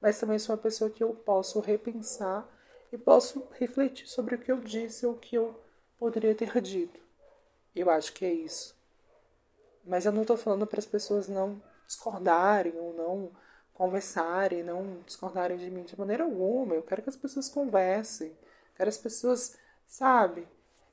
mas 0.00 0.18
também 0.20 0.38
sou 0.38 0.54
uma 0.54 0.62
pessoa 0.62 0.90
que 0.90 1.02
eu 1.04 1.14
posso 1.14 1.60
repensar 1.60 2.48
e 2.94 2.98
posso 2.98 3.44
refletir 3.58 4.06
sobre 4.08 4.36
o 4.36 4.38
que 4.38 4.52
eu 4.52 4.60
disse 4.60 5.04
ou 5.04 5.14
o 5.14 5.18
que 5.18 5.34
eu 5.34 5.60
poderia 5.98 6.32
ter 6.32 6.60
dito. 6.62 7.00
Eu 7.74 7.90
acho 7.90 8.12
que 8.12 8.24
é 8.24 8.32
isso. 8.32 8.76
Mas 9.84 10.06
eu 10.06 10.12
não 10.12 10.22
estou 10.22 10.36
falando 10.36 10.64
para 10.64 10.78
as 10.78 10.86
pessoas 10.86 11.26
não 11.26 11.60
discordarem 11.88 12.72
ou 12.78 12.94
não 12.94 13.32
conversarem, 13.72 14.62
não 14.62 15.02
discordarem 15.04 15.56
de 15.56 15.68
mim 15.68 15.82
de 15.82 15.98
maneira 15.98 16.22
alguma. 16.22 16.76
Eu 16.76 16.84
quero 16.84 17.02
que 17.02 17.08
as 17.08 17.16
pessoas 17.16 17.48
conversem. 17.48 18.32
Quero 18.76 18.88
as 18.88 18.96
pessoas, 18.96 19.58
sabe? 19.88 20.46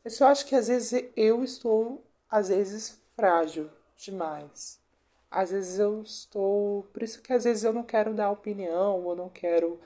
Eu 0.03 0.09
só 0.09 0.27
acho 0.27 0.47
que 0.47 0.55
às 0.55 0.69
vezes 0.69 1.07
eu 1.15 1.43
estou, 1.43 2.03
às 2.27 2.49
vezes, 2.49 2.99
frágil 3.15 3.69
demais. 3.95 4.79
Às 5.29 5.51
vezes 5.51 5.77
eu 5.77 6.01
estou. 6.01 6.81
Por 6.91 7.03
isso 7.03 7.21
que 7.21 7.31
às 7.31 7.43
vezes 7.43 7.63
eu 7.63 7.71
não 7.71 7.83
quero 7.83 8.11
dar 8.11 8.31
opinião 8.31 9.05
ou 9.05 9.15
não 9.15 9.29
quero 9.29 9.79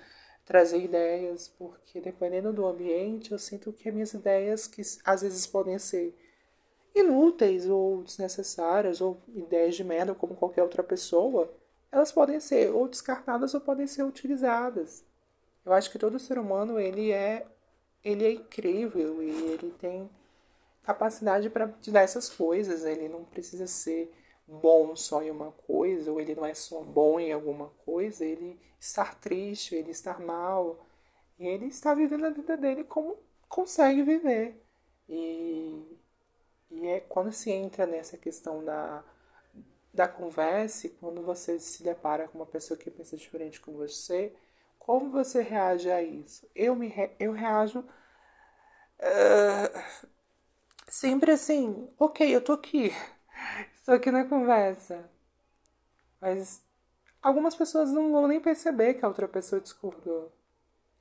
trazer 0.45 0.79
ideias, 0.79 1.47
porque 1.47 1.99
dependendo 1.99 2.53
do 2.53 2.65
ambiente, 2.65 3.31
eu 3.31 3.39
sinto 3.39 3.73
que 3.73 3.91
minhas 3.91 4.13
ideias, 4.13 4.67
que 4.67 4.81
às 5.03 5.21
vezes 5.21 5.47
podem 5.47 5.77
ser 5.79 6.15
inúteis 6.93 7.67
ou 7.67 8.03
desnecessárias, 8.03 9.01
ou 9.01 9.19
ideias 9.35 9.75
de 9.75 9.83
merda 9.83 10.13
como 10.13 10.35
qualquer 10.35 10.61
outra 10.63 10.83
pessoa, 10.83 11.51
elas 11.91 12.11
podem 12.11 12.39
ser 12.39 12.71
ou 12.73 12.87
descartadas 12.87 13.53
ou 13.53 13.61
podem 13.61 13.87
ser 13.87 14.03
utilizadas. 14.03 15.03
Eu 15.65 15.73
acho 15.73 15.91
que 15.91 15.99
todo 15.99 16.19
ser 16.19 16.37
humano 16.37 16.79
ele 16.79 17.11
é 17.11 17.45
ele 18.03 18.23
é 18.23 18.31
incrível 18.33 19.23
e 19.23 19.29
ele 19.29 19.73
tem 19.79 20.07
capacidade 20.83 21.49
para 21.49 21.73
essas 21.95 22.29
coisas. 22.29 22.85
Ele 22.85 23.09
não 23.09 23.23
precisa 23.23 23.65
ser 23.65 24.13
bom 24.47 24.95
só 24.95 25.21
em 25.23 25.31
uma 25.31 25.51
coisa, 25.51 26.11
ou 26.11 26.19
ele 26.21 26.35
não 26.35 26.45
é 26.45 26.53
só 26.53 26.81
bom 26.81 27.19
em 27.19 27.31
alguma 27.31 27.69
coisa. 27.85 28.25
Ele 28.25 28.59
estar 28.79 29.15
triste, 29.15 29.75
ele 29.75 29.91
estar 29.91 30.19
mal, 30.19 30.85
ele 31.39 31.67
está 31.67 31.93
vivendo 31.93 32.25
a 32.25 32.29
vida 32.29 32.57
dele 32.57 32.83
como 32.83 33.17
consegue 33.49 34.03
viver. 34.03 34.61
E, 35.09 35.83
e 36.71 36.87
é 36.87 36.99
quando 37.01 37.31
se 37.31 37.51
entra 37.51 37.85
nessa 37.85 38.17
questão 38.17 38.63
da 38.63 39.03
da 39.95 40.07
conversa, 40.07 40.89
quando 40.99 41.21
você 41.21 41.59
se 41.59 41.81
depara 41.81 42.27
com 42.27 42.37
uma 42.37 42.45
pessoa 42.45 42.77
que 42.77 42.91
pensa 42.91 43.15
diferente 43.15 43.61
com 43.61 43.71
você, 43.73 44.33
como 44.77 45.09
você 45.09 45.41
reage 45.41 45.89
a 45.89 46.03
isso? 46.03 46.47
Eu 46.53 46.75
me 46.75 46.87
re... 46.87 47.11
eu 47.17 47.31
reajo 47.31 47.79
uh, 47.79 47.85
sempre 50.87 51.31
assim, 51.31 51.89
ok, 51.97 52.35
eu 52.35 52.41
tô 52.41 52.53
aqui, 52.53 52.91
estou 53.85 53.93
aqui 53.93 54.09
na 54.09 54.25
conversa, 54.25 55.07
mas 56.19 56.63
algumas 57.21 57.55
pessoas 57.55 57.91
não 57.91 58.11
vão 58.11 58.27
nem 58.27 58.41
perceber 58.41 58.95
que 58.95 59.05
a 59.05 59.07
outra 59.07 59.27
pessoa 59.27 59.61
discordou. 59.61 60.31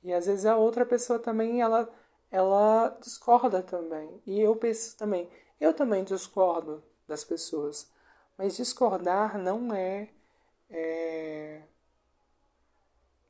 E 0.03 0.13
às 0.13 0.27
vezes 0.27 0.45
a 0.45 0.55
outra 0.55 0.85
pessoa 0.85 1.17
também 1.17 1.61
ela 1.61 1.91
ela 2.29 2.95
discorda 3.01 3.63
também. 3.63 4.21
E 4.27 4.39
eu 4.39 4.55
penso 4.55 4.95
também, 4.97 5.27
eu 5.59 5.73
também 5.73 6.03
discordo 6.03 6.83
das 7.07 7.23
pessoas. 7.23 7.89
Mas 8.37 8.55
discordar 8.55 9.35
não 9.35 9.73
é, 9.73 10.09
é 10.69 11.63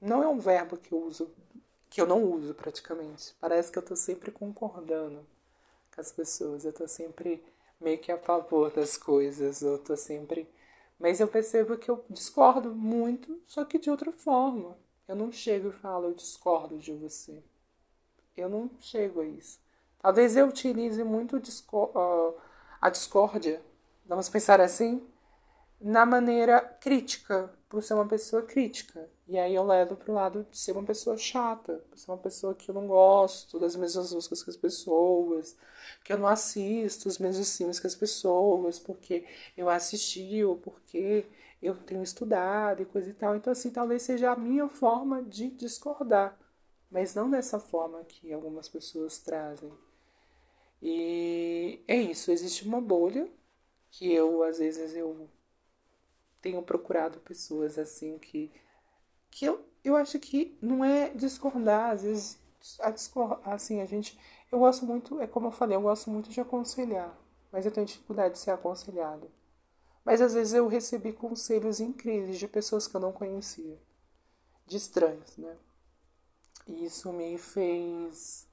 não 0.02 0.22
é 0.22 0.28
um 0.28 0.40
verbo 0.40 0.76
que 0.76 0.92
eu 0.92 1.00
uso, 1.00 1.32
que 1.90 2.02
eu 2.02 2.08
não 2.08 2.22
uso 2.24 2.54
praticamente. 2.54 3.34
Parece 3.40 3.72
que 3.72 3.78
eu 3.78 3.82
estou 3.82 3.96
sempre 3.96 4.32
concordando 4.32 5.26
com 5.94 6.02
as 6.02 6.12
pessoas, 6.12 6.66
eu 6.66 6.72
estou 6.72 6.90
sempre 6.90 7.42
meio 7.86 8.00
que 8.00 8.12
a 8.12 8.18
favor 8.18 8.72
das 8.72 8.98
coisas, 8.98 9.62
eu 9.62 9.76
estou 9.76 9.96
sempre. 9.96 10.50
Mas 11.00 11.20
eu 11.20 11.28
percebo 11.28 11.78
que 11.78 11.90
eu 11.90 12.04
discordo 12.10 12.74
muito, 12.74 13.40
só 13.46 13.64
que 13.64 13.78
de 13.78 13.92
outra 13.92 14.12
forma. 14.12 14.76
Eu 15.08 15.16
não 15.16 15.32
chego 15.32 15.70
e 15.70 15.74
falo, 15.74 16.08
eu 16.08 16.14
discordo 16.16 16.80
de 16.80 16.92
você. 16.92 17.44
Eu 18.36 18.50
não 18.50 18.72
chego 18.80 19.22
a 19.22 19.26
isso. 19.26 19.60
Talvez 20.00 20.36
eu 20.36 20.48
utilize 20.48 21.04
muito 21.04 21.40
a 22.82 22.90
discórdia 22.90 23.62
vamos 24.08 24.30
pensar 24.30 24.60
assim, 24.62 25.06
na 25.80 26.06
maneira 26.06 26.60
crítica, 26.62 27.54
por 27.70 27.84
ser 27.84 27.94
uma 27.94 28.08
pessoa 28.08 28.42
crítica. 28.42 29.10
E 29.28 29.40
aí 29.40 29.56
eu 29.56 29.64
levo 29.66 29.96
pro 29.96 30.14
lado 30.14 30.46
de 30.52 30.58
ser 30.58 30.74
uma 30.74 30.84
pessoa 30.84 31.18
chata, 31.18 31.84
ser 31.96 32.12
uma 32.12 32.18
pessoa 32.18 32.54
que 32.54 32.70
eu 32.70 32.76
não 32.76 32.88
gosto 32.88 33.60
das 33.60 33.76
mesmas 33.76 34.14
músicas 34.14 34.44
que 34.44 34.50
as 34.52 34.58
pessoas, 34.58 35.58
que 36.04 36.14
eu 36.14 36.18
não 36.20 36.28
assisto 36.28 37.08
os 37.10 37.18
mesmos 37.18 37.58
filmes 37.58 37.80
que 37.80 37.88
as 37.88 37.96
pessoas, 37.96 38.78
porque 38.80 39.26
eu 39.58 39.68
assisti 39.70 40.44
ou 40.44 40.58
porque 40.58 41.26
eu 41.62 41.76
tenho 41.76 42.04
estudado 42.04 42.84
e 42.84 42.86
coisa 42.86 43.10
e 43.10 43.14
tal. 43.14 43.36
Então, 43.36 43.52
assim, 43.52 43.72
talvez 43.72 44.04
seja 44.04 44.32
a 44.32 44.36
minha 44.36 44.68
forma 44.70 45.24
de 45.24 45.50
discordar, 45.50 46.38
mas 46.92 47.16
não 47.16 47.30
dessa 47.30 47.60
forma 47.60 48.04
que 48.06 48.32
algumas 48.32 48.70
pessoas 48.70 49.20
trazem. 49.20 49.72
E 50.82 51.84
é 51.88 51.96
isso, 51.98 52.32
existe 52.32 52.66
uma 52.68 52.80
bolha 52.82 53.28
que 53.92 54.12
eu 54.14 54.44
às 54.44 54.60
vezes 54.60 54.96
eu 54.96 55.30
tenho 56.42 56.62
procurado 56.62 57.20
pessoas 57.20 57.80
assim 57.80 58.20
que 58.20 58.52
que 59.36 59.46
eu, 59.46 59.66
eu 59.84 59.96
acho 59.96 60.20
que 60.20 60.58
não 60.62 60.84
é 60.84 61.10
discordar, 61.10 61.92
às 61.92 62.04
vezes 62.04 62.40
a 62.80 62.90
discor 62.92 63.40
assim, 63.46 63.82
a 63.82 63.86
gente 63.86 64.18
eu 64.52 64.60
gosto 64.60 64.86
muito, 64.86 65.20
é 65.22 65.28
como 65.28 65.48
eu 65.48 65.52
falei, 65.52 65.76
eu 65.78 65.82
gosto 65.82 66.10
muito 66.10 66.30
de 66.30 66.40
aconselhar, 66.42 67.16
mas 67.52 67.66
eu 67.66 67.72
tenho 67.72 67.86
dificuldade 67.86 68.36
de 68.36 68.40
ser 68.40 68.52
aconselhado. 68.52 69.30
Mas 70.06 70.22
às 70.22 70.34
vezes 70.34 70.54
eu 70.54 70.68
recebi 70.68 71.14
conselhos 71.14 71.80
incríveis 71.80 72.40
de 72.40 72.48
pessoas 72.48 72.88
que 72.88 72.96
eu 72.96 73.02
não 73.02 73.12
conhecia, 73.12 73.78
de 74.66 74.78
estranhos, 74.78 75.38
né? 75.38 75.58
E 76.68 76.86
isso 76.86 77.12
me 77.14 77.38
fez 77.38 78.48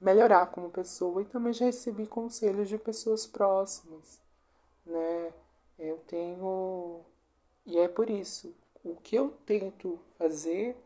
melhorar 0.00 0.46
como 0.46 0.70
pessoa 0.70 1.22
e 1.22 1.26
também 1.26 1.52
já 1.52 1.66
recebi 1.66 2.06
conselhos 2.06 2.68
de 2.68 2.78
pessoas 2.78 3.26
próximas 3.26 4.20
né? 4.86 5.32
Eu 5.78 5.98
tenho. 6.06 7.04
E 7.66 7.78
é 7.78 7.88
por 7.88 8.10
isso. 8.10 8.54
O 8.84 8.96
que 8.96 9.16
eu 9.16 9.30
tento 9.46 9.98
fazer 10.18 10.76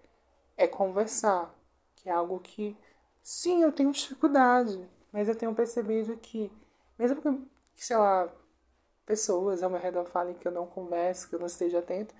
é 0.57 0.67
conversar, 0.69 1.55
que 1.97 2.09
é 2.09 2.13
algo 2.13 2.41
que, 2.41 2.77
sim, 3.23 3.63
eu 3.63 3.73
tenho 3.73 3.93
dificuldade, 3.93 4.89
mas 5.13 5.29
eu 5.29 5.37
tenho 5.37 5.55
percebido 5.55 6.17
que, 6.19 6.53
mesmo 6.99 7.21
que, 7.23 7.85
sei 7.85 7.97
lá, 7.97 8.29
pessoas 9.07 9.63
ao 9.63 9.71
meu 9.71 9.81
redor 9.81 10.05
falem 10.07 10.35
que 10.35 10.47
eu 10.47 10.53
não 10.53 10.67
converso, 10.67 11.29
que 11.29 11.35
eu 11.35 11.39
não 11.41 11.47
esteja 11.47 11.79
atento, 11.81 12.15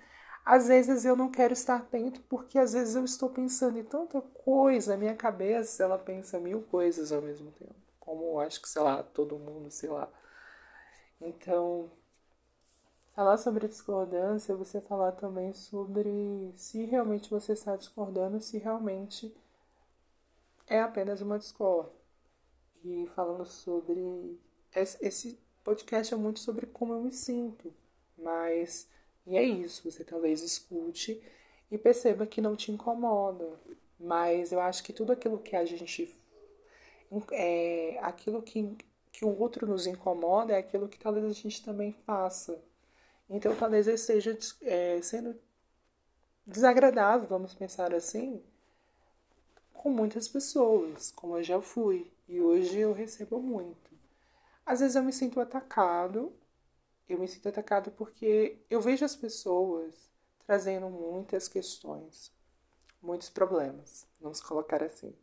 às 0.45 0.67
vezes 0.67 1.05
eu 1.05 1.15
não 1.15 1.29
quero 1.29 1.53
estar 1.53 1.77
atento 1.77 2.21
porque 2.23 2.57
às 2.57 2.73
vezes 2.73 2.95
eu 2.95 3.05
estou 3.05 3.29
pensando 3.29 3.77
em 3.79 3.83
tanta 3.83 4.21
coisa, 4.21 4.93
a 4.93 4.97
minha 4.97 5.15
cabeça 5.15 5.83
ela 5.83 5.97
pensa 5.97 6.39
mil 6.39 6.61
coisas 6.63 7.11
ao 7.11 7.21
mesmo 7.21 7.51
tempo. 7.51 7.75
Como 7.99 8.39
acho 8.39 8.61
que, 8.61 8.69
sei 8.69 8.81
lá, 8.81 9.03
todo 9.03 9.37
mundo, 9.37 9.69
sei 9.71 9.89
lá, 9.89 10.09
então, 11.21 11.89
falar 13.15 13.37
sobre 13.37 13.67
discordância, 13.67 14.55
você 14.55 14.81
falar 14.81 15.11
também 15.13 15.53
sobre 15.53 16.51
se 16.55 16.85
realmente 16.85 17.29
você 17.29 17.53
está 17.53 17.75
discordando, 17.75 18.41
se 18.41 18.57
realmente 18.57 19.33
é 20.67 20.79
apenas 20.81 21.21
uma 21.21 21.39
discórdia. 21.39 21.91
E 22.83 23.07
falando 23.15 23.45
sobre. 23.45 24.39
Esse 24.73 25.37
podcast 25.63 26.13
é 26.13 26.17
muito 26.17 26.39
sobre 26.39 26.65
como 26.67 26.93
eu 26.93 27.01
me 27.01 27.11
sinto, 27.11 27.73
mas. 28.17 28.87
E 29.27 29.37
é 29.37 29.43
isso, 29.43 29.89
você 29.89 30.03
talvez 30.03 30.41
escute 30.41 31.21
e 31.69 31.77
perceba 31.77 32.25
que 32.25 32.41
não 32.41 32.55
te 32.55 32.71
incomoda. 32.71 33.59
Mas 33.99 34.51
eu 34.51 34.61
acho 34.61 34.83
que 34.83 34.93
tudo 34.93 35.11
aquilo 35.11 35.39
que 35.39 35.55
a 35.55 35.65
gente. 35.65 36.15
É, 37.31 37.99
aquilo 38.01 38.41
que 38.41 38.77
que 39.11 39.25
o 39.25 39.37
outro 39.37 39.67
nos 39.67 39.85
incomoda 39.85 40.53
é 40.53 40.57
aquilo 40.57 40.87
que 40.87 40.97
talvez 40.97 41.25
a 41.25 41.33
gente 41.33 41.63
também 41.63 41.91
faça. 42.05 42.61
Então, 43.29 43.55
talvez 43.55 43.87
eu 43.87 43.95
esteja 43.95 44.37
é, 44.61 45.01
sendo 45.01 45.39
desagradável, 46.45 47.27
vamos 47.27 47.53
pensar 47.53 47.93
assim, 47.93 48.41
com 49.73 49.89
muitas 49.89 50.27
pessoas, 50.27 51.11
como 51.11 51.37
eu 51.37 51.43
já 51.43 51.61
fui. 51.61 52.11
E 52.27 52.41
hoje 52.41 52.79
eu 52.79 52.91
recebo 52.91 53.39
muito. 53.39 53.91
Às 54.65 54.79
vezes 54.81 54.95
eu 54.95 55.03
me 55.03 55.13
sinto 55.13 55.39
atacado. 55.39 56.33
Eu 57.07 57.19
me 57.19 57.27
sinto 57.27 57.49
atacado 57.49 57.91
porque 57.91 58.57
eu 58.69 58.81
vejo 58.81 59.03
as 59.05 59.15
pessoas 59.15 60.09
trazendo 60.45 60.89
muitas 60.89 61.47
questões, 61.47 62.31
muitos 63.01 63.29
problemas, 63.29 64.05
vamos 64.19 64.41
colocar 64.41 64.83
assim. 64.83 65.13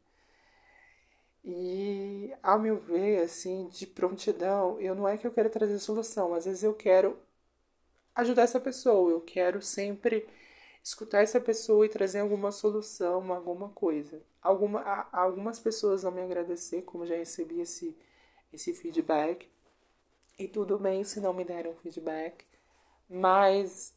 E, 1.45 2.35
ao 2.43 2.59
meu 2.59 2.77
ver, 2.77 3.23
assim, 3.23 3.69
de 3.69 3.87
prontidão, 3.87 4.81
eu 4.81 4.95
não 4.97 5.07
é 5.07 5.17
que 5.17 5.27
eu 5.27 5.33
quero 5.33 5.51
trazer 5.51 5.79
solução, 5.79 6.35
às 6.35 6.45
vezes 6.45 6.63
eu 6.65 6.75
quero 6.75 7.17
ajudar 8.17 8.43
essa 8.43 8.59
pessoa, 8.59 9.11
eu 9.11 9.21
quero 9.21 9.61
sempre 9.63 10.27
escutar 10.83 11.23
essa 11.23 11.41
pessoa 11.41 11.85
e 11.85 11.89
trazer 11.89 12.21
alguma 12.21 12.51
solução, 12.51 13.33
alguma 13.33 13.69
coisa. 13.69 14.23
Alguma, 14.41 15.09
algumas 15.13 15.59
pessoas 15.59 16.03
vão 16.03 16.13
me 16.13 16.23
agradecer, 16.23 16.83
como 16.83 17.07
já 17.07 17.17
recebi 17.17 17.61
esse, 17.61 17.97
esse 18.53 18.73
feedback. 18.73 19.49
E 20.39 20.49
tudo 20.49 20.79
bem 20.79 21.05
se 21.05 21.21
não 21.21 21.33
me 21.33 21.45
deram 21.45 21.75
feedback. 21.77 22.45
Mas 23.09 23.95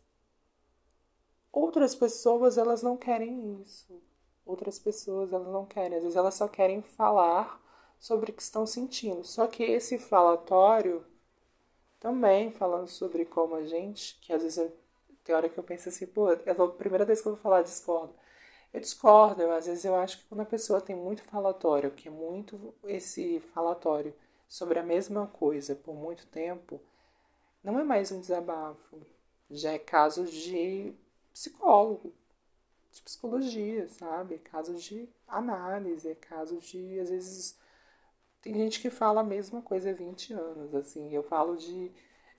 outras 1.52 1.96
pessoas, 1.96 2.58
elas 2.58 2.84
não 2.84 2.98
querem 2.98 3.62
isso. 3.62 4.02
Outras 4.46 4.80
pessoas, 4.80 5.32
elas 5.32 5.48
não 5.48 5.66
querem. 5.66 5.98
Às 5.98 6.04
vezes 6.04 6.18
elas 6.18 6.36
só 6.36 6.48
querem 6.48 6.82
falar 6.82 7.62
sobre 8.00 8.32
o 8.32 8.34
que 8.34 8.42
estão 8.42 8.66
sentindo. 8.66 9.24
Só 9.24 9.48
que 9.48 9.64
esse 9.64 9.98
falatório 9.98 11.06
também 12.00 12.52
falando 12.52 12.88
sobre 12.88 13.26
como 13.26 13.56
a 13.56 13.64
gente, 13.66 14.18
que 14.22 14.34
às 14.34 14.44
vezes 14.44 14.58
eu, 14.58 14.72
tem 15.24 15.36
hora 15.36 15.50
que 15.50 15.58
eu 15.58 15.64
penso 15.64 15.90
assim, 15.90 16.08
pô, 16.08 16.32
é 16.32 16.52
a 16.52 16.68
primeira 16.70 17.06
vez 17.06 17.22
que 17.22 17.28
eu 17.28 17.34
vou 17.34 17.42
falar 17.42 17.62
discordo. 17.62 18.14
Eu 18.74 18.80
discordo, 18.82 19.42
eu, 19.42 19.52
às 19.52 19.66
vezes 19.68 19.86
eu 19.86 19.96
acho 19.96 20.20
que 20.20 20.26
quando 20.26 20.42
a 20.42 20.46
pessoa 20.46 20.82
tem 20.82 20.96
muito 20.96 21.24
falatório, 21.24 21.92
que 21.92 22.08
é 22.08 22.12
muito 22.12 22.74
esse 22.86 23.40
falatório 23.54 24.14
sobre 24.48 24.80
a 24.80 24.84
mesma 24.84 25.28
coisa 25.28 25.76
por 25.76 25.96
muito 25.96 26.26
tempo, 26.28 26.80
não 27.64 27.80
é 27.80 27.84
mais 27.84 28.12
um 28.12 28.20
desabafo. 28.20 29.02
Já 29.50 29.74
é 29.74 29.80
caso 29.80 30.26
de 30.26 30.94
psicólogo, 31.34 32.14
de 32.92 33.02
psicologia, 33.02 33.88
sabe? 33.90 34.36
É 34.36 34.38
caso 34.40 34.76
de 34.76 35.08
análise, 35.28 36.10
é 36.10 36.16
caso 36.16 36.58
de, 36.58 37.00
às 37.00 37.10
vezes, 37.10 37.58
tem 38.42 38.54
gente 38.54 38.80
que 38.82 38.90
fala 38.90 39.22
a 39.22 39.24
mesma 39.24 39.62
coisa 39.62 39.90
há 39.90 39.94
20 39.94 40.34
anos, 40.34 40.74
assim. 40.74 41.14
Eu 41.14 41.24
falo 41.24 41.56
de, 41.58 41.92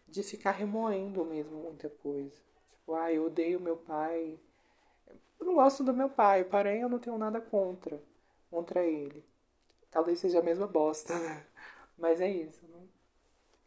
de 0.08 0.22
ficar 0.22 0.52
remoendo 0.52 1.24
mesmo 1.24 1.58
muita 1.58 1.88
coisa. 1.88 2.34
Tipo, 2.70 2.94
ah, 2.94 3.12
eu 3.12 3.26
odeio 3.26 3.60
meu 3.60 3.76
pai. 3.76 4.38
Eu 5.38 5.46
não 5.46 5.54
gosto 5.54 5.84
do 5.84 5.92
meu 5.92 6.08
pai, 6.08 6.44
porém 6.44 6.80
eu 6.80 6.88
não 6.88 6.98
tenho 6.98 7.18
nada 7.18 7.40
contra, 7.40 8.02
contra 8.50 8.84
ele. 8.84 9.24
Talvez 9.90 10.18
seja 10.20 10.38
a 10.38 10.42
mesma 10.42 10.66
bosta, 10.66 11.18
né? 11.18 11.46
Mas 11.98 12.20
é 12.20 12.30
isso. 12.30 12.66
Né? 12.66 12.86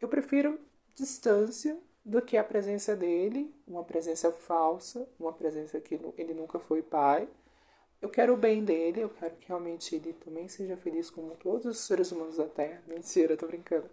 Eu 0.00 0.08
prefiro 0.08 0.58
distância 0.94 1.78
do 2.04 2.20
que 2.20 2.36
a 2.36 2.44
presença 2.44 2.94
dele, 2.94 3.54
uma 3.66 3.84
presença 3.84 4.30
falsa, 4.32 5.08
uma 5.18 5.32
presença 5.32 5.80
que 5.80 5.98
ele 6.16 6.34
nunca 6.34 6.58
foi 6.58 6.82
pai 6.82 7.28
eu 8.04 8.10
quero 8.10 8.34
o 8.34 8.36
bem 8.36 8.62
dele, 8.62 9.00
eu 9.00 9.08
quero 9.08 9.34
que 9.36 9.48
realmente 9.48 9.94
ele 9.96 10.12
também 10.12 10.46
seja 10.46 10.76
feliz 10.76 11.08
como 11.08 11.34
todos 11.36 11.64
os 11.64 11.78
seres 11.78 12.12
humanos 12.12 12.36
da 12.36 12.44
Terra. 12.44 12.82
Mentira, 12.86 13.34
tô 13.34 13.46
brincando. 13.46 13.88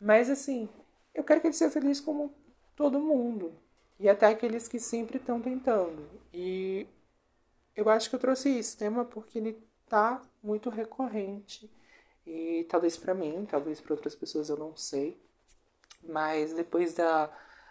Mas 0.00 0.28
assim, 0.28 0.68
eu 1.14 1.22
quero 1.22 1.40
que 1.40 1.46
ele 1.46 1.54
seja 1.54 1.70
feliz 1.70 2.00
como 2.00 2.34
todo 2.74 2.98
mundo. 2.98 3.52
E 4.00 4.08
até 4.08 4.26
aqueles 4.26 4.66
que 4.66 4.80
sempre 4.80 5.18
estão 5.18 5.40
tentando. 5.40 6.08
E 6.34 6.88
eu 7.76 7.88
acho 7.88 8.10
que 8.10 8.16
eu 8.16 8.20
trouxe 8.20 8.48
esse 8.58 8.76
tema 8.76 9.04
porque 9.04 9.38
ele 9.38 9.62
tá 9.88 10.20
muito 10.42 10.68
recorrente. 10.68 11.70
E 12.26 12.66
talvez 12.68 12.96
para 12.96 13.14
mim, 13.14 13.46
talvez 13.48 13.80
para 13.80 13.94
outras 13.94 14.16
pessoas 14.16 14.48
eu 14.48 14.56
não 14.56 14.74
sei. 14.74 15.16
Mas 16.02 16.52
depois 16.52 16.94
da, 16.94 17.30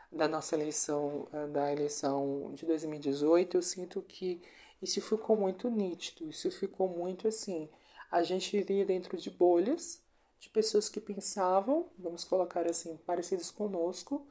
da 0.09 0.25
nossa 0.25 0.55
eleição, 0.55 1.27
da 1.51 1.69
eleição 1.69 2.53
de 2.53 2.65
2018, 2.65 3.57
eu 3.57 3.61
sinto 3.61 4.01
que 4.01 4.41
isso 4.81 5.01
ficou 5.01 5.35
muito 5.35 5.69
nítido, 5.69 6.29
isso 6.29 6.49
ficou 6.51 6.87
muito 6.87 7.27
assim. 7.27 7.69
A 8.11 8.23
gente 8.23 8.55
iria 8.55 8.85
dentro 8.85 9.17
de 9.17 9.29
bolhas 9.29 10.01
de 10.39 10.49
pessoas 10.49 10.87
que 10.87 11.01
pensavam, 11.01 11.89
vamos 11.97 12.23
colocar 12.23 12.65
assim, 12.65 12.97
parecidos 13.05 13.51
conosco. 13.51 14.25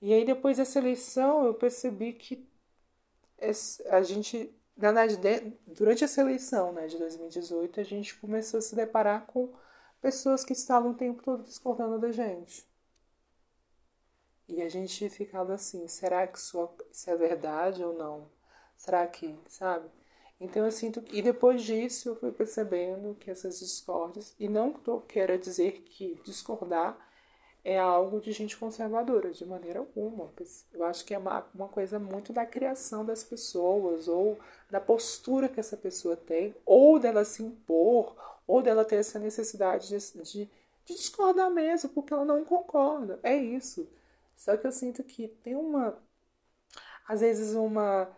E 0.00 0.12
aí 0.12 0.24
depois 0.24 0.56
dessa 0.56 0.78
eleição 0.78 1.46
eu 1.46 1.54
percebi 1.54 2.12
que 2.12 2.48
a 3.88 4.02
gente, 4.02 4.52
na 4.76 4.92
verdade, 4.92 5.56
durante 5.66 6.04
essa 6.04 6.20
eleição 6.20 6.72
né, 6.72 6.86
de 6.86 6.98
2018, 6.98 7.80
a 7.80 7.82
gente 7.82 8.16
começou 8.16 8.58
a 8.58 8.62
se 8.62 8.74
deparar 8.74 9.26
com 9.26 9.52
pessoas 10.00 10.44
que 10.44 10.52
estavam 10.52 10.90
o 10.90 10.96
tempo 10.96 11.22
todo 11.22 11.44
discordando 11.44 11.98
da 11.98 12.10
gente. 12.10 12.66
E 14.48 14.60
a 14.60 14.68
gente 14.68 15.08
ficava 15.08 15.54
assim, 15.54 15.86
será 15.88 16.26
que 16.26 16.38
isso 16.38 16.58
é 17.06 17.16
verdade 17.16 17.82
ou 17.82 17.94
não? 17.94 18.28
Será 18.82 19.06
que, 19.06 19.32
sabe? 19.46 19.88
Então 20.40 20.64
eu 20.64 20.72
sinto. 20.72 21.04
E 21.12 21.22
depois 21.22 21.62
disso 21.62 22.08
eu 22.08 22.16
fui 22.16 22.32
percebendo 22.32 23.14
que 23.14 23.30
essas 23.30 23.60
discórdias. 23.60 24.34
E 24.40 24.48
não 24.48 24.72
tô, 24.72 25.00
quero 25.02 25.38
dizer 25.38 25.82
que 25.82 26.20
discordar 26.24 26.98
é 27.64 27.78
algo 27.78 28.20
de 28.20 28.32
gente 28.32 28.56
conservadora, 28.56 29.30
de 29.30 29.46
maneira 29.46 29.78
alguma. 29.78 30.32
Eu 30.72 30.84
acho 30.84 31.04
que 31.04 31.14
é 31.14 31.18
uma, 31.18 31.46
uma 31.54 31.68
coisa 31.68 31.96
muito 32.00 32.32
da 32.32 32.44
criação 32.44 33.04
das 33.04 33.22
pessoas, 33.22 34.08
ou 34.08 34.36
da 34.68 34.80
postura 34.80 35.48
que 35.48 35.60
essa 35.60 35.76
pessoa 35.76 36.16
tem, 36.16 36.52
ou 36.66 36.98
dela 36.98 37.24
se 37.24 37.40
impor, 37.40 38.16
ou 38.48 38.60
dela 38.62 38.84
ter 38.84 38.96
essa 38.96 39.16
necessidade 39.20 39.88
de, 39.88 40.22
de, 40.24 40.50
de 40.86 40.94
discordar 40.94 41.52
mesmo, 41.52 41.88
porque 41.90 42.12
ela 42.12 42.24
não 42.24 42.44
concorda. 42.44 43.20
É 43.22 43.36
isso. 43.36 43.88
Só 44.36 44.56
que 44.56 44.66
eu 44.66 44.72
sinto 44.72 45.04
que 45.04 45.28
tem 45.28 45.54
uma. 45.54 45.96
Às 47.06 47.20
vezes, 47.20 47.54
uma 47.54 48.08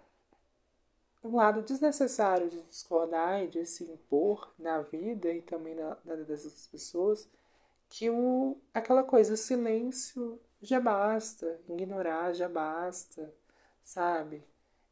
um 1.25 1.37
lado 1.37 1.63
desnecessário 1.63 2.49
de 2.51 2.63
discordar 2.63 3.43
e 3.43 3.49
de 3.49 3.65
se 3.65 3.85
impor 3.85 4.53
na 4.59 4.83
vida 4.83 5.33
e 5.33 5.41
também 5.41 5.75
na, 5.75 5.95
vida 6.05 6.25
das 6.25 6.67
pessoas, 6.67 7.29
que 7.89 8.11
o, 8.11 8.59
aquela 8.73 9.03
coisa, 9.03 9.37
silêncio 9.37 10.39
já 10.61 10.79
basta, 10.81 11.61
ignorar 11.69 12.35
já 12.35 12.49
basta, 12.49 13.33
sabe? 13.83 14.45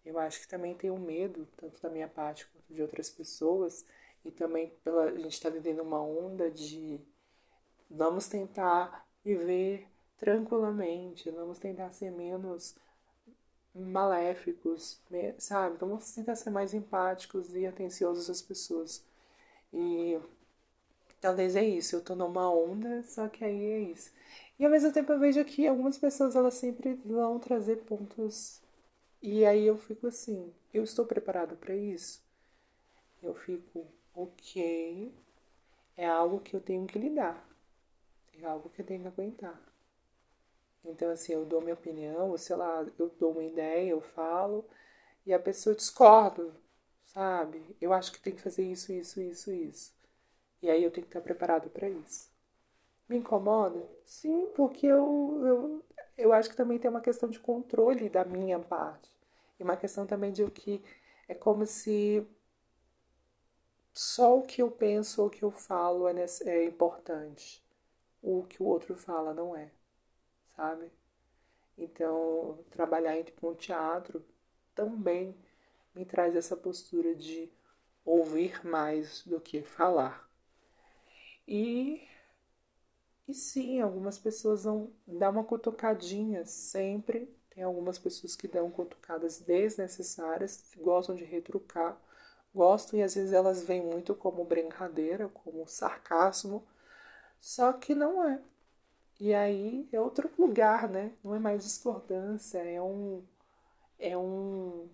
Eu 0.05 0.19
acho 0.19 0.41
que 0.41 0.49
também 0.49 0.75
tem 0.75 0.91
um 0.91 0.99
medo, 0.99 1.47
tanto 1.57 1.81
da 1.81 1.91
minha 1.91 2.09
parte 2.09 2.47
quanto 2.47 2.73
de 2.73 2.83
outras 2.83 3.11
pessoas, 3.11 3.85
e 4.25 4.31
também 4.31 4.73
pela 4.83 5.05
a 5.05 5.19
gente 5.19 5.35
está 5.35 5.51
vivendo 5.51 5.83
uma 5.83 6.01
onda 6.01 6.51
de 6.51 7.01
vamos 7.91 8.27
tentar 8.27 9.07
viver 9.25 9.87
tranquilamente, 10.17 11.31
vamos 11.31 11.59
tentar 11.59 11.91
ser 11.91 12.11
menos 12.11 12.75
maléficos, 13.75 15.01
sabe? 15.39 15.77
Então 15.77 15.89
vamos 15.89 16.13
tentar 16.15 16.37
ser 16.37 16.51
mais 16.51 16.75
empáticos 16.75 17.55
e 17.55 17.67
atenciosos 17.67 18.29
às 18.31 18.43
pessoas. 18.43 19.05
E 19.73 20.19
talvez 21.21 21.57
é 21.57 21.65
isso, 21.65 21.97
eu 21.97 22.03
tô 22.03 22.15
numa 22.15 22.51
onda, 22.53 23.03
só 23.05 23.29
que 23.29 23.45
aí 23.45 23.65
é 23.65 23.81
isso. 23.81 24.13
E 24.59 24.65
ao 24.65 24.71
mesmo 24.71 24.93
tempo 24.93 25.13
eu 25.13 25.19
vejo 25.21 25.45
que 25.45 25.67
algumas 25.67 25.99
pessoas 25.99 26.37
elas 26.37 26.55
sempre 26.55 26.95
vão 27.05 27.39
trazer 27.39 27.77
pontos 27.85 28.61
e 29.23 29.45
aí 29.47 29.67
eu 29.67 29.79
fico 29.79 30.07
assim, 30.09 30.53
eu 30.75 30.85
estou 30.85 31.07
preparado 31.07 31.57
para 31.57 31.75
isso? 31.77 32.23
Eu 33.23 33.35
fico, 33.35 33.87
ok, 34.15 35.13
é 35.97 36.07
algo 36.07 36.41
que 36.41 36.55
eu 36.55 36.61
tenho 36.61 36.87
que 36.87 36.99
lidar, 36.99 37.49
é 38.41 38.45
algo 38.45 38.69
que 38.71 38.83
eu 38.83 38.87
tenho 38.87 39.03
que 39.03 39.09
aguentar. 39.09 39.72
Então, 40.85 41.11
assim, 41.11 41.33
eu 41.33 41.45
dou 41.45 41.61
minha 41.61 41.75
opinião, 41.75 42.31
ou 42.31 42.39
sei 42.39 42.57
lá, 42.57 42.85
eu 42.99 43.09
dou 43.19 43.33
uma 43.33 43.45
ideia, 43.45 43.91
eu 43.91 44.01
falo, 44.01 44.65
e 45.27 45.33
a 45.35 45.39
pessoa 45.39 45.77
discorda, 45.77 46.51
sabe? 47.07 47.63
Eu 47.81 47.93
acho 47.93 48.13
que 48.13 48.21
tem 48.21 48.35
que 48.35 48.43
fazer 48.43 48.65
isso, 48.65 48.93
isso, 48.93 49.21
isso, 49.21 49.53
isso. 49.53 49.95
E 50.63 50.71
aí 50.71 50.83
eu 50.85 50.91
tenho 50.91 51.07
que 51.07 51.11
estar 51.11 51.23
preparado 51.23 51.71
para 51.71 51.89
isso. 51.89 52.31
Me 53.09 53.19
incomoda? 53.19 53.83
Sim, 54.07 54.49
porque 54.57 54.87
eu, 54.87 55.43
eu, 55.47 55.85
eu 56.19 56.33
acho 56.33 56.51
que 56.51 56.57
também 56.57 56.79
tem 56.79 56.91
uma 56.91 57.01
questão 57.01 57.29
de 57.29 57.41
controle 57.41 58.09
da 58.09 58.25
minha 58.25 58.59
parte. 58.59 59.11
E 59.61 59.63
uma 59.65 59.77
questão 59.77 60.07
também 60.07 60.33
de 60.33 60.43
o 60.45 60.51
que 60.51 60.83
é 61.29 61.35
como 61.35 61.67
se 61.67 62.27
só 63.95 64.37
o 64.39 64.43
que 64.43 64.61
eu 64.61 64.71
penso 64.71 65.23
ou 65.23 65.29
o 65.29 65.31
que 65.31 65.43
eu 65.43 65.51
falo 65.51 66.07
é, 66.07 66.27
é 66.45 66.65
importante. 66.67 67.63
O 68.23 68.45
que 68.45 68.63
o 68.63 68.67
outro 68.67 68.97
fala 68.97 69.35
não 69.35 69.57
é 69.57 69.71
sabe? 70.63 70.93
Então, 71.77 72.59
trabalhar 72.71 73.17
com 73.41 73.55
teatro 73.55 74.25
também 74.75 75.35
me 75.95 76.05
traz 76.05 76.37
essa 76.37 76.57
postura 76.57 77.15
de 77.17 77.51
ouvir 78.05 78.65
mais 78.65 79.25
do 79.27 79.41
que 79.41 79.63
falar. 79.63 80.29
E, 81.47 82.01
e 83.29 83.35
sim, 83.35 83.81
algumas 83.81 84.19
pessoas 84.19 84.65
vão 84.65 84.93
dar 85.07 85.31
uma 85.31 85.45
cutucadinha 85.45 86.45
sempre. 86.47 87.29
Tem 87.51 87.63
algumas 87.65 87.99
pessoas 87.99 88.35
que 88.37 88.49
dão 88.49 88.71
cutucadas 88.71 89.41
desnecessárias, 89.41 90.73
gostam 90.77 91.15
de 91.15 91.25
retrucar, 91.25 92.01
gostam 92.55 92.99
e 92.99 93.03
às 93.03 93.15
vezes 93.15 93.33
elas 93.33 93.63
vêm 93.65 93.83
muito 93.83 94.15
como 94.15 94.45
brincadeira, 94.45 95.29
como 95.29 95.67
sarcasmo, 95.67 96.67
só 97.41 97.73
que 97.73 97.95
não 97.95 98.25
é. 98.29 98.41
E 99.23 99.33
aí 99.33 99.89
é 99.93 100.01
outro 100.01 100.29
lugar, 100.37 100.89
né? 100.89 101.13
Não 101.23 101.33
é 101.33 101.39
mais 101.39 101.63
discordância, 101.63 102.59
é 102.59 102.83
um 102.83 103.23
é 103.99 104.19
um 104.19 104.89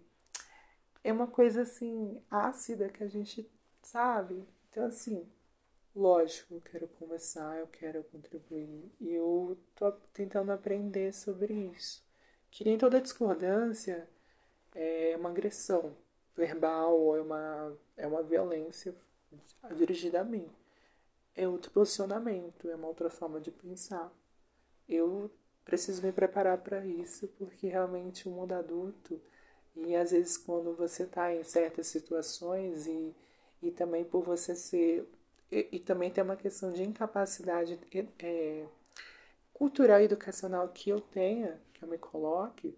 é 1.02 1.10
uma 1.10 1.26
coisa 1.26 1.62
assim 1.62 2.22
ácida 2.30 2.90
que 2.90 3.02
a 3.02 3.08
gente 3.08 3.50
sabe. 3.82 4.46
Então 4.70 4.84
assim, 4.84 5.26
lógico, 5.96 6.54
eu 6.54 6.60
quero 6.60 6.88
conversar, 6.88 7.58
eu 7.58 7.68
quero 7.68 8.04
contribuir 8.04 8.92
e 9.00 9.14
eu 9.14 9.56
tô 9.74 9.90
tentando 10.12 10.52
aprender 10.52 11.14
sobre 11.14 11.54
isso. 11.54 12.04
Que 12.50 12.64
nem 12.64 12.76
toda 12.78 13.00
discordância 13.00 14.06
é 14.74 15.16
uma 15.18 15.30
agressão 15.30 15.96
verbal 16.36 16.98
ou 17.00 17.16
é 17.16 17.22
uma, 17.22 17.78
é 17.96 18.06
uma 18.06 18.22
violência 18.22 18.94
dirigida 19.76 20.20
a 20.20 20.24
mim. 20.24 20.50
É 21.34 21.48
outro 21.48 21.70
posicionamento, 21.70 22.68
é 22.70 22.76
uma 22.76 22.88
outra 22.88 23.10
forma 23.10 23.40
de 23.40 23.50
pensar. 23.50 24.12
Eu 24.88 25.30
preciso 25.64 26.02
me 26.02 26.12
preparar 26.12 26.58
para 26.58 26.84
isso, 26.86 27.28
porque 27.38 27.68
realmente 27.68 28.28
o 28.28 28.32
mundo 28.32 28.52
adulto, 28.54 29.20
e 29.76 29.94
às 29.96 30.10
vezes 30.12 30.36
quando 30.36 30.74
você 30.74 31.04
está 31.04 31.34
em 31.34 31.44
certas 31.44 31.86
situações, 31.88 32.86
e, 32.86 33.14
e 33.62 33.70
também 33.70 34.04
por 34.04 34.22
você 34.22 34.54
ser. 34.54 35.06
E, 35.50 35.68
e 35.72 35.80
também 35.80 36.10
tem 36.10 36.24
uma 36.24 36.36
questão 36.36 36.72
de 36.72 36.82
incapacidade 36.82 37.78
é, 38.20 38.66
cultural 39.52 40.00
e 40.00 40.04
educacional 40.04 40.68
que 40.68 40.90
eu 40.90 41.00
tenha, 41.00 41.60
que 41.74 41.84
eu 41.84 41.88
me 41.88 41.98
coloque, 41.98 42.76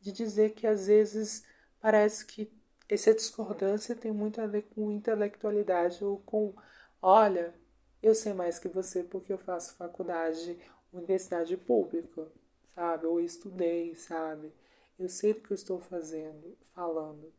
de 0.00 0.12
dizer 0.12 0.52
que 0.52 0.66
às 0.66 0.86
vezes 0.86 1.44
parece 1.80 2.24
que 2.26 2.50
essa 2.88 3.14
discordância 3.14 3.94
tem 3.94 4.12
muito 4.12 4.40
a 4.40 4.46
ver 4.46 4.62
com 4.74 4.90
intelectualidade 4.90 6.04
ou 6.04 6.18
com, 6.20 6.54
olha, 7.00 7.54
eu 8.02 8.14
sei 8.14 8.32
mais 8.32 8.58
que 8.58 8.68
você 8.68 9.04
porque 9.04 9.32
eu 9.32 9.38
faço 9.38 9.76
faculdade, 9.76 10.58
universidade 10.92 11.56
pública, 11.56 12.26
sabe? 12.74 13.06
Ou 13.06 13.20
estudei, 13.20 13.94
sabe? 13.94 14.52
Eu 14.98 15.08
sei 15.08 15.32
o 15.32 15.40
que 15.40 15.52
eu 15.52 15.54
estou 15.54 15.80
fazendo, 15.80 16.56
falando. 16.74 17.32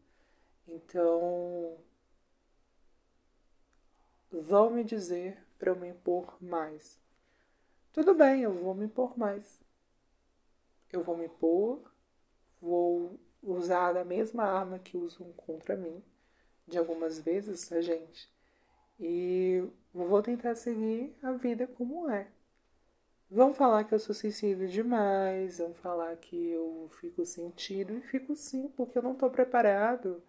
Então, 0.67 1.77
vão 4.31 4.69
me 4.69 4.83
dizer 4.83 5.37
para 5.59 5.71
eu 5.71 5.75
me 5.75 5.89
impor 5.89 6.37
mais. 6.41 6.99
Tudo 7.93 8.15
bem, 8.15 8.41
eu 8.41 8.53
vou 8.53 8.73
me 8.73 8.85
impor 8.85 9.17
mais. 9.17 9.59
Eu 10.91 11.03
vou 11.03 11.15
me 11.17 11.25
impor, 11.25 11.81
vou 12.61 13.19
usar 13.43 13.97
a 13.97 14.05
mesma 14.05 14.43
arma 14.43 14.79
que 14.79 14.97
usam 14.97 15.31
contra 15.33 15.75
mim, 15.75 16.03
de 16.67 16.77
algumas 16.77 17.19
vezes, 17.19 17.67
tá, 17.67 17.81
gente? 17.81 18.29
E 18.99 19.63
vou 19.93 20.21
tentar 20.21 20.55
seguir 20.55 21.15
a 21.21 21.31
vida 21.33 21.67
como 21.67 22.09
é. 22.09 22.27
Vão 23.31 23.51
falar 23.53 23.85
que 23.85 23.93
eu 23.95 23.99
sou 23.99 24.13
sensível 24.13 24.67
demais, 24.67 25.57
vão 25.57 25.73
falar 25.73 26.15
que 26.17 26.51
eu 26.51 26.87
fico 26.99 27.25
sentido, 27.25 27.93
e 27.93 28.01
fico 28.01 28.35
sim, 28.35 28.67
porque 28.75 28.97
eu 28.97 29.01
não 29.01 29.13
estou 29.13 29.29
preparado 29.29 30.21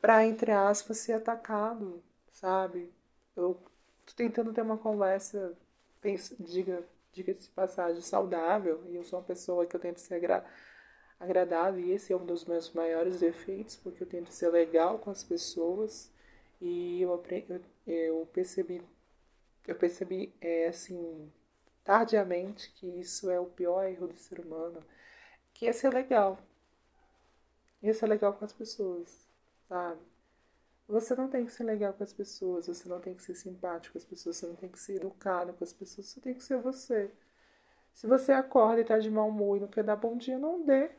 para, 0.00 0.26
entre 0.26 0.52
aspas, 0.52 0.98
ser 0.98 1.14
atacado, 1.14 2.02
sabe? 2.32 2.92
Eu 3.36 3.54
tô 4.06 4.14
tentando 4.16 4.52
ter 4.52 4.62
uma 4.62 4.78
conversa 4.78 5.56
diga, 6.40 6.84
diga-se 7.12 7.48
passagem, 7.50 8.02
saudável, 8.02 8.82
e 8.88 8.96
eu 8.96 9.04
sou 9.04 9.18
uma 9.20 9.24
pessoa 9.24 9.66
que 9.66 9.76
eu 9.76 9.80
tento 9.80 9.98
ser 10.00 10.14
agra 10.16 10.44
agradável, 11.20 11.80
e 11.84 11.92
esse 11.92 12.12
é 12.12 12.16
um 12.16 12.26
dos 12.26 12.44
meus 12.46 12.72
maiores 12.72 13.20
defeitos, 13.20 13.76
porque 13.76 14.02
eu 14.02 14.08
tento 14.08 14.30
ser 14.30 14.50
legal 14.50 14.98
com 14.98 15.10
as 15.10 15.24
pessoas, 15.24 16.12
e 16.60 17.02
eu, 17.02 17.22
eu, 17.48 17.60
eu 17.86 18.26
percebi, 18.32 18.82
eu 19.66 19.76
percebi, 19.76 20.34
é, 20.40 20.68
assim, 20.68 21.30
tardiamente, 21.84 22.72
que 22.72 22.86
isso 22.86 23.30
é 23.30 23.38
o 23.38 23.46
pior 23.46 23.84
erro 23.84 24.08
do 24.08 24.16
ser 24.16 24.40
humano, 24.40 24.82
que 25.54 25.66
é 25.66 25.72
ser 25.72 25.92
legal. 25.92 26.38
E 27.82 27.92
ser 27.92 28.06
legal 28.06 28.32
com 28.32 28.44
as 28.44 28.52
pessoas, 28.52 29.28
sabe? 29.68 30.00
Você 30.88 31.14
não 31.14 31.28
tem 31.28 31.46
que 31.46 31.52
ser 31.52 31.64
legal 31.64 31.92
com 31.92 32.02
as 32.04 32.12
pessoas, 32.12 32.66
você 32.66 32.88
não 32.88 33.00
tem 33.00 33.14
que 33.14 33.22
ser 33.22 33.34
simpático 33.34 33.92
com 33.92 33.98
as 33.98 34.04
pessoas, 34.04 34.36
você 34.36 34.46
não 34.46 34.56
tem 34.56 34.68
que 34.70 34.78
ser 34.80 34.96
educado 34.96 35.52
com 35.54 35.64
as 35.64 35.72
pessoas, 35.72 36.08
você 36.08 36.20
tem 36.20 36.34
que 36.34 36.44
ser 36.44 36.58
você. 36.58 37.10
Se 37.94 38.06
você 38.06 38.32
acorda 38.32 38.80
e 38.80 38.84
tá 38.84 38.98
de 38.98 39.10
mau 39.10 39.28
humor 39.28 39.56
e 39.56 39.60
não 39.60 39.68
quer 39.68 39.84
dar 39.84 39.96
bom 39.96 40.16
dia, 40.16 40.38
não 40.38 40.64
dê. 40.64 40.90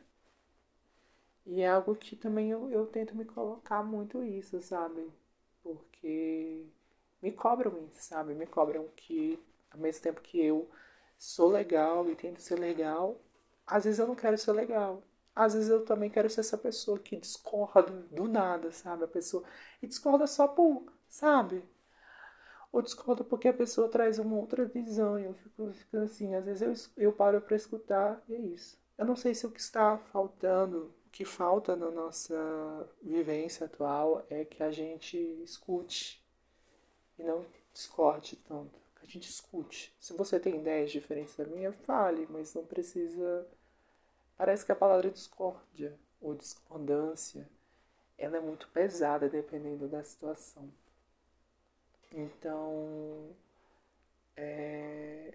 E 1.46 1.60
é 1.62 1.68
algo 1.68 1.94
que 1.94 2.16
também 2.16 2.50
eu, 2.50 2.70
eu 2.70 2.86
tento 2.86 3.14
me 3.16 3.24
colocar 3.24 3.82
muito 3.82 4.22
isso, 4.24 4.60
sabe? 4.60 5.08
Porque 5.62 6.66
me 7.22 7.32
cobram 7.32 7.78
isso, 7.86 8.02
sabe? 8.02 8.34
Me 8.34 8.46
cobram 8.46 8.88
que, 8.96 9.38
ao 9.76 9.82
mesmo 9.82 10.02
tempo 10.02 10.20
que 10.20 10.40
eu 10.40 10.68
sou 11.18 11.48
legal 11.48 12.08
e 12.08 12.16
tento 12.16 12.40
ser 12.40 12.58
legal, 12.58 13.20
às 13.66 13.84
vezes 13.84 13.98
eu 13.98 14.06
não 14.06 14.14
quero 14.14 14.38
ser 14.38 14.52
legal 14.52 15.02
às 15.36 15.52
vezes 15.52 15.68
eu 15.68 15.84
também 15.84 16.08
quero 16.08 16.30
ser 16.30 16.40
essa 16.40 16.56
pessoa 16.56 16.98
que 16.98 17.14
discorda 17.14 17.92
do 18.10 18.26
nada, 18.26 18.72
sabe? 18.72 19.04
A 19.04 19.08
pessoa. 19.08 19.44
E 19.82 19.86
discorda 19.86 20.26
só 20.26 20.48
por, 20.48 20.90
sabe? 21.10 21.62
Ou 22.72 22.80
discorda 22.80 23.22
porque 23.22 23.48
a 23.48 23.52
pessoa 23.52 23.90
traz 23.90 24.18
uma 24.18 24.34
outra 24.34 24.64
visão. 24.64 25.18
E 25.18 25.24
eu 25.26 25.34
fico, 25.34 25.72
fico 25.74 25.98
assim, 25.98 26.34
às 26.34 26.46
vezes 26.46 26.90
eu, 26.96 27.04
eu 27.04 27.12
paro 27.12 27.40
para 27.42 27.54
escutar 27.54 28.22
e 28.26 28.34
é 28.34 28.38
isso. 28.38 28.78
Eu 28.96 29.04
não 29.04 29.14
sei 29.14 29.34
se 29.34 29.46
o 29.46 29.50
que 29.50 29.60
está 29.60 29.98
faltando, 29.98 30.94
o 31.06 31.10
que 31.10 31.24
falta 31.26 31.76
na 31.76 31.90
nossa 31.90 32.88
vivência 33.02 33.66
atual 33.66 34.24
é 34.30 34.42
que 34.42 34.62
a 34.62 34.70
gente 34.70 35.18
escute 35.44 36.24
e 37.18 37.22
não 37.22 37.44
discorde 37.74 38.36
tanto. 38.36 38.85
A 39.06 39.10
gente 39.10 39.30
escute. 39.30 39.94
Se 40.00 40.12
você 40.14 40.40
tem 40.40 40.56
ideias 40.56 40.90
diferentes 40.90 41.36
da 41.36 41.44
minha, 41.44 41.72
fale, 41.72 42.26
mas 42.30 42.54
não 42.54 42.64
precisa 42.66 43.46
Parece 44.36 44.66
que 44.66 44.72
a 44.72 44.76
palavra 44.76 45.10
discórdia 45.10 45.98
ou 46.20 46.34
discordância 46.34 47.48
ela 48.18 48.36
é 48.36 48.40
muito 48.40 48.68
pesada 48.68 49.28
dependendo 49.28 49.88
da 49.88 50.02
situação. 50.04 50.70
Então, 52.12 53.36
é... 54.36 55.34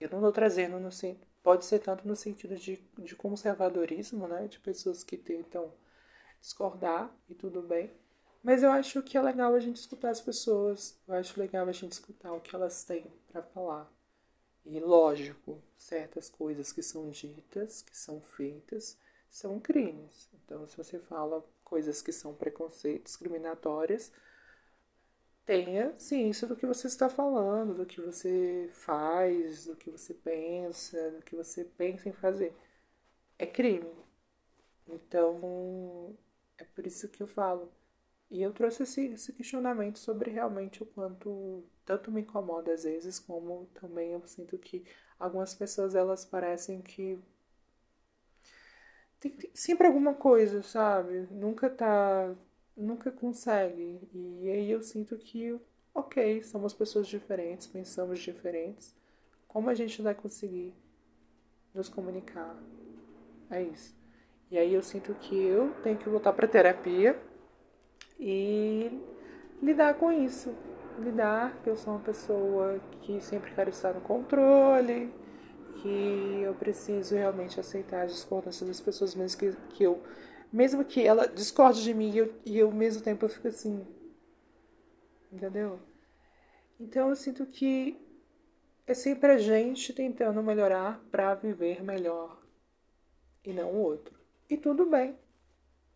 eu 0.00 0.08
não 0.10 0.18
estou 0.18 0.32
trazendo 0.32 0.78
no 0.78 0.90
pode 1.42 1.64
ser 1.64 1.78
tanto 1.80 2.06
no 2.06 2.16
sentido 2.16 2.56
de, 2.56 2.76
de 2.98 3.14
conservadorismo, 3.16 4.26
né, 4.26 4.48
de 4.48 4.58
pessoas 4.60 5.04
que 5.04 5.16
tentam 5.16 5.72
discordar 6.40 7.14
e 7.28 7.34
tudo 7.34 7.62
bem, 7.62 7.90
mas 8.44 8.62
eu 8.62 8.70
acho 8.70 9.02
que 9.02 9.16
é 9.16 9.22
legal 9.22 9.54
a 9.54 9.58
gente 9.58 9.76
escutar 9.76 10.10
as 10.10 10.20
pessoas, 10.20 11.00
eu 11.08 11.14
acho 11.14 11.40
legal 11.40 11.66
a 11.66 11.72
gente 11.72 11.92
escutar 11.92 12.30
o 12.34 12.40
que 12.42 12.54
elas 12.54 12.84
têm 12.84 13.10
para 13.32 13.42
falar. 13.42 13.90
E 14.66 14.78
lógico, 14.78 15.62
certas 15.78 16.28
coisas 16.28 16.70
que 16.70 16.82
são 16.82 17.08
ditas, 17.08 17.80
que 17.80 17.96
são 17.96 18.20
feitas, 18.20 18.98
são 19.30 19.58
crimes. 19.58 20.28
Então, 20.34 20.68
se 20.68 20.76
você 20.76 20.98
fala 20.98 21.42
coisas 21.64 22.02
que 22.02 22.12
são 22.12 22.34
preconceitos, 22.34 23.12
discriminatórias, 23.12 24.12
tenha 25.46 25.98
ciência 25.98 26.46
do 26.46 26.54
que 26.56 26.66
você 26.66 26.86
está 26.86 27.08
falando, 27.08 27.74
do 27.74 27.86
que 27.86 28.00
você 28.00 28.68
faz, 28.74 29.64
do 29.66 29.76
que 29.76 29.90
você 29.90 30.12
pensa, 30.12 31.12
do 31.12 31.22
que 31.22 31.34
você 31.34 31.64
pensa 31.64 32.10
em 32.10 32.12
fazer. 32.12 32.54
É 33.38 33.46
crime. 33.46 33.90
Então, 34.86 36.14
é 36.58 36.64
por 36.64 36.86
isso 36.86 37.08
que 37.08 37.22
eu 37.22 37.26
falo. 37.26 37.72
E 38.34 38.42
eu 38.42 38.52
trouxe 38.52 38.82
esse, 38.82 39.06
esse 39.06 39.32
questionamento 39.32 39.96
sobre 39.96 40.28
realmente 40.28 40.82
o 40.82 40.86
quanto 40.86 41.62
tanto 41.86 42.10
me 42.10 42.22
incomoda 42.22 42.74
às 42.74 42.82
vezes, 42.82 43.20
como 43.20 43.68
também 43.74 44.10
eu 44.10 44.26
sinto 44.26 44.58
que 44.58 44.84
algumas 45.20 45.54
pessoas 45.54 45.94
elas 45.94 46.24
parecem 46.24 46.82
que 46.82 47.16
tem 49.20 49.38
sempre 49.54 49.86
alguma 49.86 50.14
coisa, 50.14 50.64
sabe? 50.64 51.28
Nunca 51.30 51.70
tá, 51.70 52.34
nunca 52.76 53.12
consegue. 53.12 54.00
E 54.12 54.50
aí 54.50 54.68
eu 54.68 54.82
sinto 54.82 55.16
que, 55.16 55.56
ok, 55.94 56.42
somos 56.42 56.74
pessoas 56.74 57.06
diferentes, 57.06 57.68
pensamos 57.68 58.18
diferentes. 58.18 58.96
Como 59.46 59.70
a 59.70 59.74
gente 59.74 60.02
vai 60.02 60.12
conseguir 60.12 60.74
nos 61.72 61.88
comunicar? 61.88 62.60
É 63.48 63.62
isso. 63.62 63.94
E 64.50 64.58
aí 64.58 64.74
eu 64.74 64.82
sinto 64.82 65.14
que 65.14 65.36
eu 65.40 65.72
tenho 65.84 65.96
que 65.96 66.08
voltar 66.08 66.32
para 66.32 66.48
terapia 66.48 67.16
e 68.18 69.00
lidar 69.62 69.94
com 69.94 70.12
isso. 70.12 70.54
Lidar 70.98 71.60
que 71.62 71.70
eu 71.70 71.76
sou 71.76 71.94
uma 71.94 72.02
pessoa 72.02 72.80
que 73.02 73.20
sempre 73.20 73.50
quero 73.52 73.70
estar 73.70 73.92
no 73.92 74.00
controle, 74.00 75.12
que 75.82 76.42
eu 76.42 76.54
preciso 76.54 77.14
realmente 77.14 77.58
aceitar 77.58 78.02
as 78.02 78.12
discordâncias 78.12 78.68
das 78.68 78.80
pessoas, 78.80 79.14
mesmo 79.14 79.38
que, 79.38 79.52
que 79.70 79.82
eu. 79.84 80.02
Mesmo 80.52 80.84
que 80.84 81.04
ela 81.04 81.26
discorde 81.26 81.82
de 81.82 81.92
mim 81.92 82.10
e 82.10 82.18
eu, 82.18 82.34
e 82.46 82.58
eu, 82.58 82.68
ao 82.68 82.72
mesmo 82.72 83.02
tempo, 83.02 83.24
eu 83.24 83.28
fico 83.28 83.48
assim. 83.48 83.84
Entendeu? 85.32 85.80
Então 86.78 87.08
eu 87.08 87.16
sinto 87.16 87.44
que 87.46 88.00
é 88.86 88.94
sempre 88.94 89.32
a 89.32 89.38
gente 89.38 89.92
tentando 89.92 90.42
melhorar 90.42 91.02
para 91.10 91.34
viver 91.34 91.82
melhor 91.82 92.40
e 93.44 93.52
não 93.52 93.72
o 93.72 93.82
outro. 93.82 94.14
E 94.48 94.56
tudo 94.56 94.86
bem, 94.86 95.16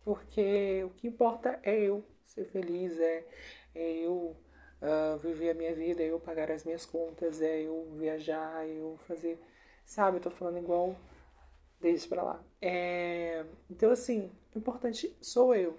porque 0.09 0.83
o 0.83 0.89
que 0.89 1.07
importa 1.07 1.59
é 1.61 1.79
eu 1.79 2.03
ser 2.25 2.43
feliz, 2.45 2.99
é, 2.99 3.23
é 3.75 3.97
eu 3.99 4.35
uh, 4.81 5.19
viver 5.19 5.51
a 5.51 5.53
minha 5.53 5.75
vida, 5.75 6.01
é 6.01 6.07
eu 6.07 6.19
pagar 6.19 6.49
as 6.49 6.63
minhas 6.63 6.83
contas, 6.83 7.43
é 7.43 7.61
eu 7.61 7.87
viajar, 7.95 8.67
é 8.67 8.71
eu 8.71 8.97
fazer. 9.07 9.39
Sabe, 9.85 10.17
eu 10.17 10.21
tô 10.21 10.31
falando 10.31 10.57
igual. 10.57 10.95
Deixa 11.79 12.07
pra 12.07 12.23
lá. 12.23 12.43
É, 12.59 13.45
então, 13.69 13.91
assim, 13.91 14.31
o 14.55 14.57
importante 14.57 15.15
sou 15.21 15.53
eu. 15.53 15.77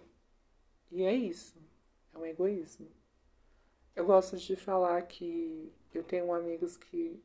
E 0.93 1.03
é 1.03 1.13
isso. 1.13 1.59
É 2.15 2.19
um 2.19 2.25
egoísmo. 2.25 2.87
Eu 3.97 4.07
gosto 4.07 4.37
de 4.37 4.55
falar 4.55 5.03
que 5.09 5.73
eu 5.93 6.05
tenho 6.05 6.33
amigos 6.33 6.77
que, 6.77 7.21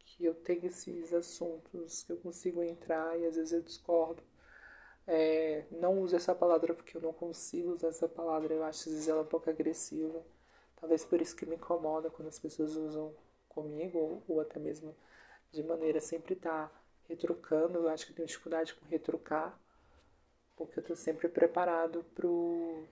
que 0.00 0.26
eu 0.26 0.34
tenho 0.34 0.66
esses 0.66 1.10
assuntos 1.14 2.02
que 2.02 2.12
eu 2.12 2.18
consigo 2.18 2.62
entrar 2.62 3.18
e 3.18 3.24
às 3.24 3.36
vezes 3.36 3.52
eu 3.54 3.62
discordo. 3.62 4.22
É, 5.12 5.64
não 5.72 6.00
uso 6.00 6.14
essa 6.14 6.32
palavra 6.36 6.72
porque 6.72 6.96
eu 6.96 7.00
não 7.00 7.12
consigo 7.12 7.72
usar 7.72 7.88
essa 7.88 8.08
palavra, 8.08 8.54
eu 8.54 8.62
acho 8.62 8.88
às 8.88 8.94
vezes 8.94 9.08
ela 9.08 9.22
um 9.22 9.26
pouco 9.26 9.50
agressiva. 9.50 10.24
Talvez 10.76 11.04
por 11.04 11.20
isso 11.20 11.34
que 11.34 11.44
me 11.44 11.56
incomoda 11.56 12.08
quando 12.10 12.28
as 12.28 12.38
pessoas 12.38 12.76
usam 12.76 13.12
comigo, 13.48 13.98
ou, 13.98 14.22
ou 14.28 14.40
até 14.40 14.60
mesmo 14.60 14.94
de 15.52 15.64
maneira 15.64 16.00
sempre 16.00 16.34
estar 16.34 16.68
tá 16.68 16.82
retrucando. 17.08 17.78
Eu 17.80 17.88
acho 17.88 18.06
que 18.06 18.12
tenho 18.12 18.28
dificuldade 18.28 18.72
com 18.74 18.86
retrucar, 18.86 19.58
porque 20.56 20.78
eu 20.78 20.82
estou 20.82 20.94
sempre 20.96 21.28
preparado 21.28 22.04
pro. 22.14 22.84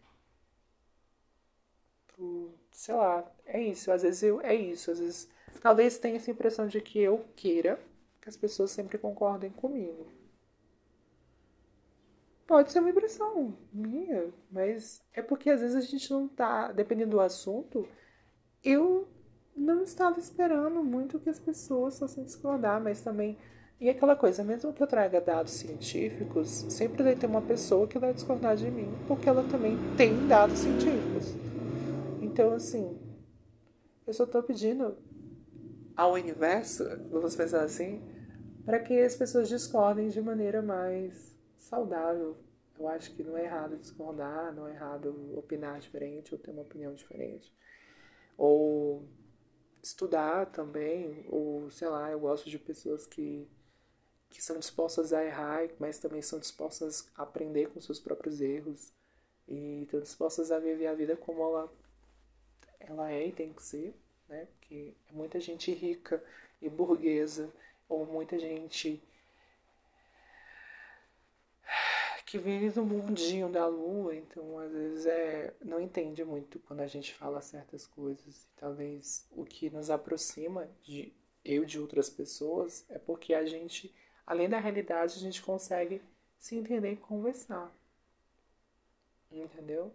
Sei 2.73 2.95
lá, 2.95 3.31
é 3.47 3.63
isso. 3.63 3.93
Às 3.93 4.03
vezes 4.03 4.25
eu. 4.25 4.41
É 4.41 4.55
isso. 4.55 4.91
Às 4.91 4.99
vezes. 4.99 5.29
Talvez 5.63 5.99
tenha 5.99 6.17
essa 6.17 6.31
impressão 6.33 6.67
de 6.67 6.81
que 6.81 6.99
eu 6.99 7.25
queira 7.37 7.79
que 8.21 8.29
as 8.29 8.37
pessoas 8.37 8.73
sempre 8.73 8.99
concordem 8.99 9.51
comigo. 9.51 10.18
Pode 12.49 12.73
ser 12.73 12.81
uma 12.81 12.89
impressão 12.89 13.55
minha, 13.71 14.33
mas 14.51 15.03
é 15.13 15.21
porque 15.21 15.51
às 15.51 15.61
vezes 15.61 15.77
a 15.77 15.83
gente 15.83 16.11
não 16.11 16.27
tá, 16.27 16.73
dependendo 16.73 17.11
do 17.11 17.21
assunto, 17.21 17.87
eu 18.65 19.07
não 19.55 19.83
estava 19.83 20.19
esperando 20.19 20.83
muito 20.83 21.21
que 21.21 21.29
as 21.29 21.39
pessoas 21.39 21.99
fossem 21.99 22.25
discordar, 22.25 22.83
mas 22.83 23.03
também. 23.03 23.37
E 23.79 23.91
aquela 23.91 24.17
coisa, 24.17 24.43
mesmo 24.43 24.73
que 24.73 24.83
eu 24.83 24.87
traga 24.87 25.21
dados 25.21 25.53
científicos, 25.53 26.49
sempre 26.71 27.03
vai 27.03 27.15
ter 27.15 27.27
uma 27.27 27.43
pessoa 27.43 27.87
que 27.87 27.99
vai 27.99 28.15
discordar 28.15 28.57
de 28.57 28.71
mim, 28.71 28.89
porque 29.07 29.29
ela 29.29 29.45
também 29.45 29.77
tem 29.99 30.27
dados 30.27 30.61
científicos. 30.61 31.35
Então, 32.23 32.55
assim, 32.55 32.99
eu 34.07 34.15
só 34.15 34.25
estou 34.25 34.43
pedindo 34.43 34.97
ao 35.95 36.15
universo, 36.15 36.83
vamos 37.11 37.37
pensar 37.37 37.63
assim, 37.63 38.03
para 38.65 38.81
que 38.81 38.99
as 38.99 39.15
pessoas 39.15 39.51
discordem 39.51 40.09
de 40.09 40.23
maneira 40.23 40.63
mais 40.63 41.38
saudável. 41.69 42.37
Eu 42.79 42.89
acho 42.89 43.15
que 43.15 43.23
não 43.23 43.37
é 43.37 43.45
errado 43.45 43.77
discordar, 43.77 44.55
não 44.55 44.67
é 44.67 44.73
errado 44.73 45.37
opinar 45.37 45.81
diferente 45.81 46.35
ou 46.35 46.41
ter 46.41 46.51
uma 46.51 46.63
opinião 46.63 46.95
diferente. 46.95 47.53
Ou 48.37 49.05
estudar 49.83 50.47
também, 50.47 51.27
ou 51.29 51.71
sei 51.71 51.89
lá, 51.89 52.11
eu 52.11 52.21
gosto 52.21 52.49
de 52.49 52.59
pessoas 52.59 53.07
que, 53.07 53.49
que 54.31 54.43
são 54.43 54.59
dispostas 54.59 55.13
a 55.13 55.25
errar, 55.25 55.69
mas 55.79 55.99
também 55.99 56.23
são 56.23 56.39
dispostas 56.39 57.11
a 57.17 57.23
aprender 57.23 57.69
com 57.71 57.81
seus 57.81 57.99
próprios 57.99 58.41
erros 58.41 58.93
e 59.47 59.83
estão 59.83 60.01
dispostas 60.01 60.51
a 60.53 60.59
viver 60.59 60.87
a 60.87 60.95
vida 60.95 61.17
como 61.17 61.43
ela, 61.43 61.73
ela 62.79 63.11
é 63.11 63.29
e 63.29 63.33
tem 63.33 63.53
que 63.53 63.63
ser, 63.63 63.95
né? 64.29 64.47
Porque 64.47 64.95
é 65.09 65.13
muita 65.13 65.41
gente 65.41 65.73
rica 65.73 66.23
e 66.61 66.69
burguesa, 66.69 67.53
ou 67.89 68.05
muita 68.05 68.39
gente 68.39 69.03
que 72.29 72.37
vive 72.37 72.79
no 72.79 72.85
mundinho 72.85 73.49
da 73.49 73.67
lua, 73.67 74.15
então 74.15 74.59
às 74.59 74.71
vezes 74.71 75.07
é, 75.07 75.55
não 75.65 75.81
entende 75.81 76.23
muito 76.23 76.59
quando 76.59 76.81
a 76.81 76.87
gente 76.87 77.15
fala 77.15 77.41
certas 77.41 77.87
coisas. 77.87 78.45
E 78.45 78.49
talvez 78.55 79.27
o 79.33 79.47
que 79.47 79.71
nos 79.71 79.89
aproxima 79.89 80.69
de 80.83 81.11
eu 81.43 81.65
de 81.65 81.81
outras 81.81 82.11
pessoas 82.11 82.85
é 82.91 82.99
porque 82.99 83.33
a 83.33 83.47
gente, 83.47 83.95
além 84.27 84.47
da 84.47 84.59
realidade, 84.59 85.15
a 85.17 85.19
gente 85.19 85.41
consegue 85.41 86.03
se 86.39 86.55
entender 86.55 86.93
e 86.93 86.97
conversar. 86.97 87.73
Entendeu? 89.33 89.91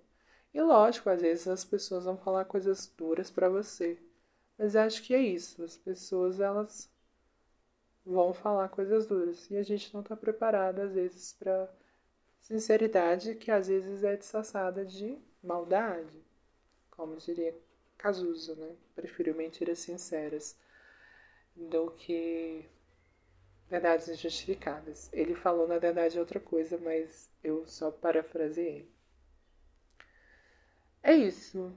E 0.52 0.60
lógico, 0.60 1.12
às 1.12 1.22
vezes 1.22 1.48
as 1.48 1.64
pessoas 1.64 2.06
vão 2.06 2.18
falar 2.18 2.46
coisas 2.46 2.92
duras 2.98 3.30
para 3.30 3.48
você. 3.48 4.00
Mas 4.58 4.76
acho 4.76 5.04
que 5.04 5.14
é 5.14 5.22
isso. 5.22 5.64
As 5.64 5.78
pessoas, 5.78 6.40
elas 6.40 6.90
vão 8.04 8.34
falar 8.34 8.70
coisas 8.70 9.06
duras. 9.06 9.50
E 9.52 9.56
a 9.56 9.64
gente 9.64 9.94
não 9.94 10.02
está 10.02 10.16
preparado, 10.16 10.80
às 10.80 10.94
vezes, 10.94 11.34
para 11.34 11.70
Sinceridade 12.44 13.36
que 13.36 13.50
às 13.50 13.70
vezes 13.70 14.04
é 14.04 14.18
disfarçada 14.18 14.86
de 14.86 15.18
maldade, 15.42 16.22
como 16.92 17.16
diria 17.16 17.56
Cazuza, 17.98 18.54
né? 18.56 18.76
Prefiro 18.94 19.34
mentiras 19.34 19.80
sinceras 19.80 20.58
do 21.56 21.90
que 21.92 22.66
verdades 23.70 24.10
injustificadas. 24.10 25.10
Ele 25.14 25.36
falou, 25.36 25.70
na 25.70 25.78
verdade, 25.78 26.20
outra 26.20 26.38
coisa, 26.38 26.78
mas 26.78 27.30
eu 27.42 27.66
só 27.66 27.90
parafraseei. 27.90 28.92
É 31.02 31.14
isso. 31.14 31.72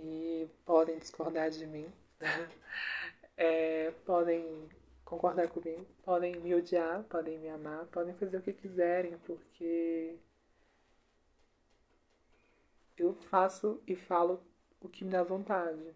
E 0.00 0.48
podem 0.64 0.98
discordar 0.98 1.48
de 1.50 1.64
mim. 1.64 1.86
é, 3.36 3.92
podem 4.04 4.68
concordar 5.12 5.48
comigo. 5.48 5.84
Podem 6.02 6.36
me 6.36 6.54
odiar, 6.54 7.04
podem 7.04 7.38
me 7.38 7.50
amar, 7.50 7.84
podem 7.88 8.14
fazer 8.14 8.38
o 8.38 8.42
que 8.42 8.52
quiserem, 8.52 9.18
porque 9.18 10.16
eu 12.96 13.12
faço 13.14 13.82
e 13.86 13.94
falo 13.94 14.42
o 14.80 14.88
que 14.88 15.04
me 15.04 15.10
dá 15.10 15.22
vontade. 15.22 15.94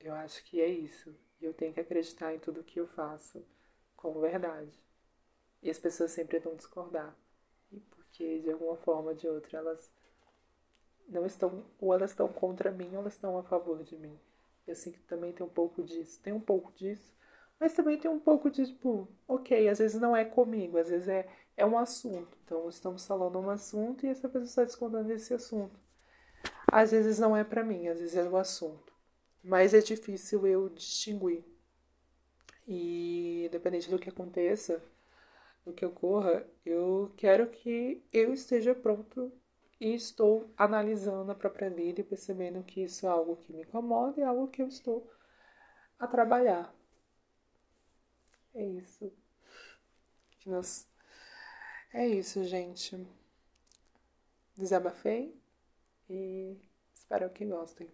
Eu 0.00 0.14
acho 0.14 0.42
que 0.44 0.60
é 0.62 0.66
isso. 0.66 1.14
E 1.40 1.44
eu 1.44 1.52
tenho 1.52 1.74
que 1.74 1.80
acreditar 1.80 2.34
em 2.34 2.38
tudo 2.38 2.64
que 2.64 2.80
eu 2.80 2.86
faço 2.88 3.44
com 3.96 4.18
verdade. 4.18 4.72
E 5.62 5.68
as 5.68 5.78
pessoas 5.78 6.12
sempre 6.12 6.38
vão 6.38 6.56
discordar. 6.56 7.14
E 7.70 7.80
porque 7.80 8.38
de 8.38 8.50
alguma 8.50 8.76
forma 8.76 9.10
ou 9.10 9.14
de 9.14 9.28
outra 9.28 9.58
elas 9.58 9.92
não 11.06 11.26
estão, 11.26 11.64
ou 11.78 11.92
elas 11.92 12.12
estão 12.12 12.28
contra 12.28 12.70
mim, 12.70 12.88
ou 12.94 13.00
elas 13.00 13.14
estão 13.14 13.36
a 13.38 13.42
favor 13.42 13.82
de 13.82 13.96
mim. 13.98 14.18
Eu 14.66 14.74
sinto 14.74 14.98
que 14.98 15.06
também 15.06 15.32
tem 15.32 15.44
um 15.44 15.50
pouco 15.50 15.82
disso. 15.82 16.20
Tem 16.22 16.32
um 16.32 16.40
pouco 16.40 16.72
disso, 16.72 17.17
mas 17.60 17.74
também 17.74 17.98
tem 17.98 18.10
um 18.10 18.20
pouco 18.20 18.50
de 18.50 18.66
tipo, 18.66 19.08
ok, 19.26 19.68
às 19.68 19.78
vezes 19.78 20.00
não 20.00 20.16
é 20.16 20.24
comigo, 20.24 20.78
às 20.78 20.88
vezes 20.88 21.08
é, 21.08 21.28
é 21.56 21.66
um 21.66 21.78
assunto. 21.78 22.38
Então 22.44 22.68
estamos 22.68 23.06
falando 23.06 23.38
um 23.38 23.50
assunto 23.50 24.06
e 24.06 24.08
essa 24.08 24.28
pessoa 24.28 24.44
está 24.44 24.64
discordando 24.64 25.08
desse 25.08 25.34
assunto. 25.34 25.78
Às 26.70 26.92
vezes 26.92 27.18
não 27.18 27.36
é 27.36 27.44
para 27.44 27.64
mim, 27.64 27.88
às 27.88 27.98
vezes 27.98 28.16
é 28.16 28.28
o 28.28 28.36
assunto. 28.36 28.92
Mas 29.42 29.74
é 29.74 29.80
difícil 29.80 30.46
eu 30.46 30.68
distinguir. 30.68 31.44
E 32.66 33.46
independente 33.46 33.90
do 33.90 33.98
que 33.98 34.10
aconteça, 34.10 34.82
do 35.64 35.72
que 35.72 35.84
ocorra, 35.84 36.46
eu 36.64 37.12
quero 37.16 37.46
que 37.48 38.02
eu 38.12 38.32
esteja 38.32 38.74
pronto 38.74 39.32
e 39.80 39.94
estou 39.94 40.50
analisando 40.56 41.30
a 41.32 41.34
própria 41.34 41.70
vida 41.70 42.00
e 42.00 42.04
percebendo 42.04 42.62
que 42.62 42.82
isso 42.82 43.06
é 43.06 43.08
algo 43.08 43.36
que 43.36 43.52
me 43.52 43.62
incomoda 43.62 44.20
e 44.20 44.22
é 44.22 44.26
algo 44.26 44.48
que 44.48 44.62
eu 44.62 44.68
estou 44.68 45.10
a 45.98 46.06
trabalhar. 46.06 46.77
É 48.58 48.64
isso. 48.64 49.12
Que 50.40 50.50
nós... 50.50 50.88
É 51.94 52.04
isso, 52.08 52.42
gente. 52.42 53.06
Desabafei 54.56 55.40
e 56.10 56.56
espero 56.92 57.30
que 57.30 57.46
gostem. 57.46 57.88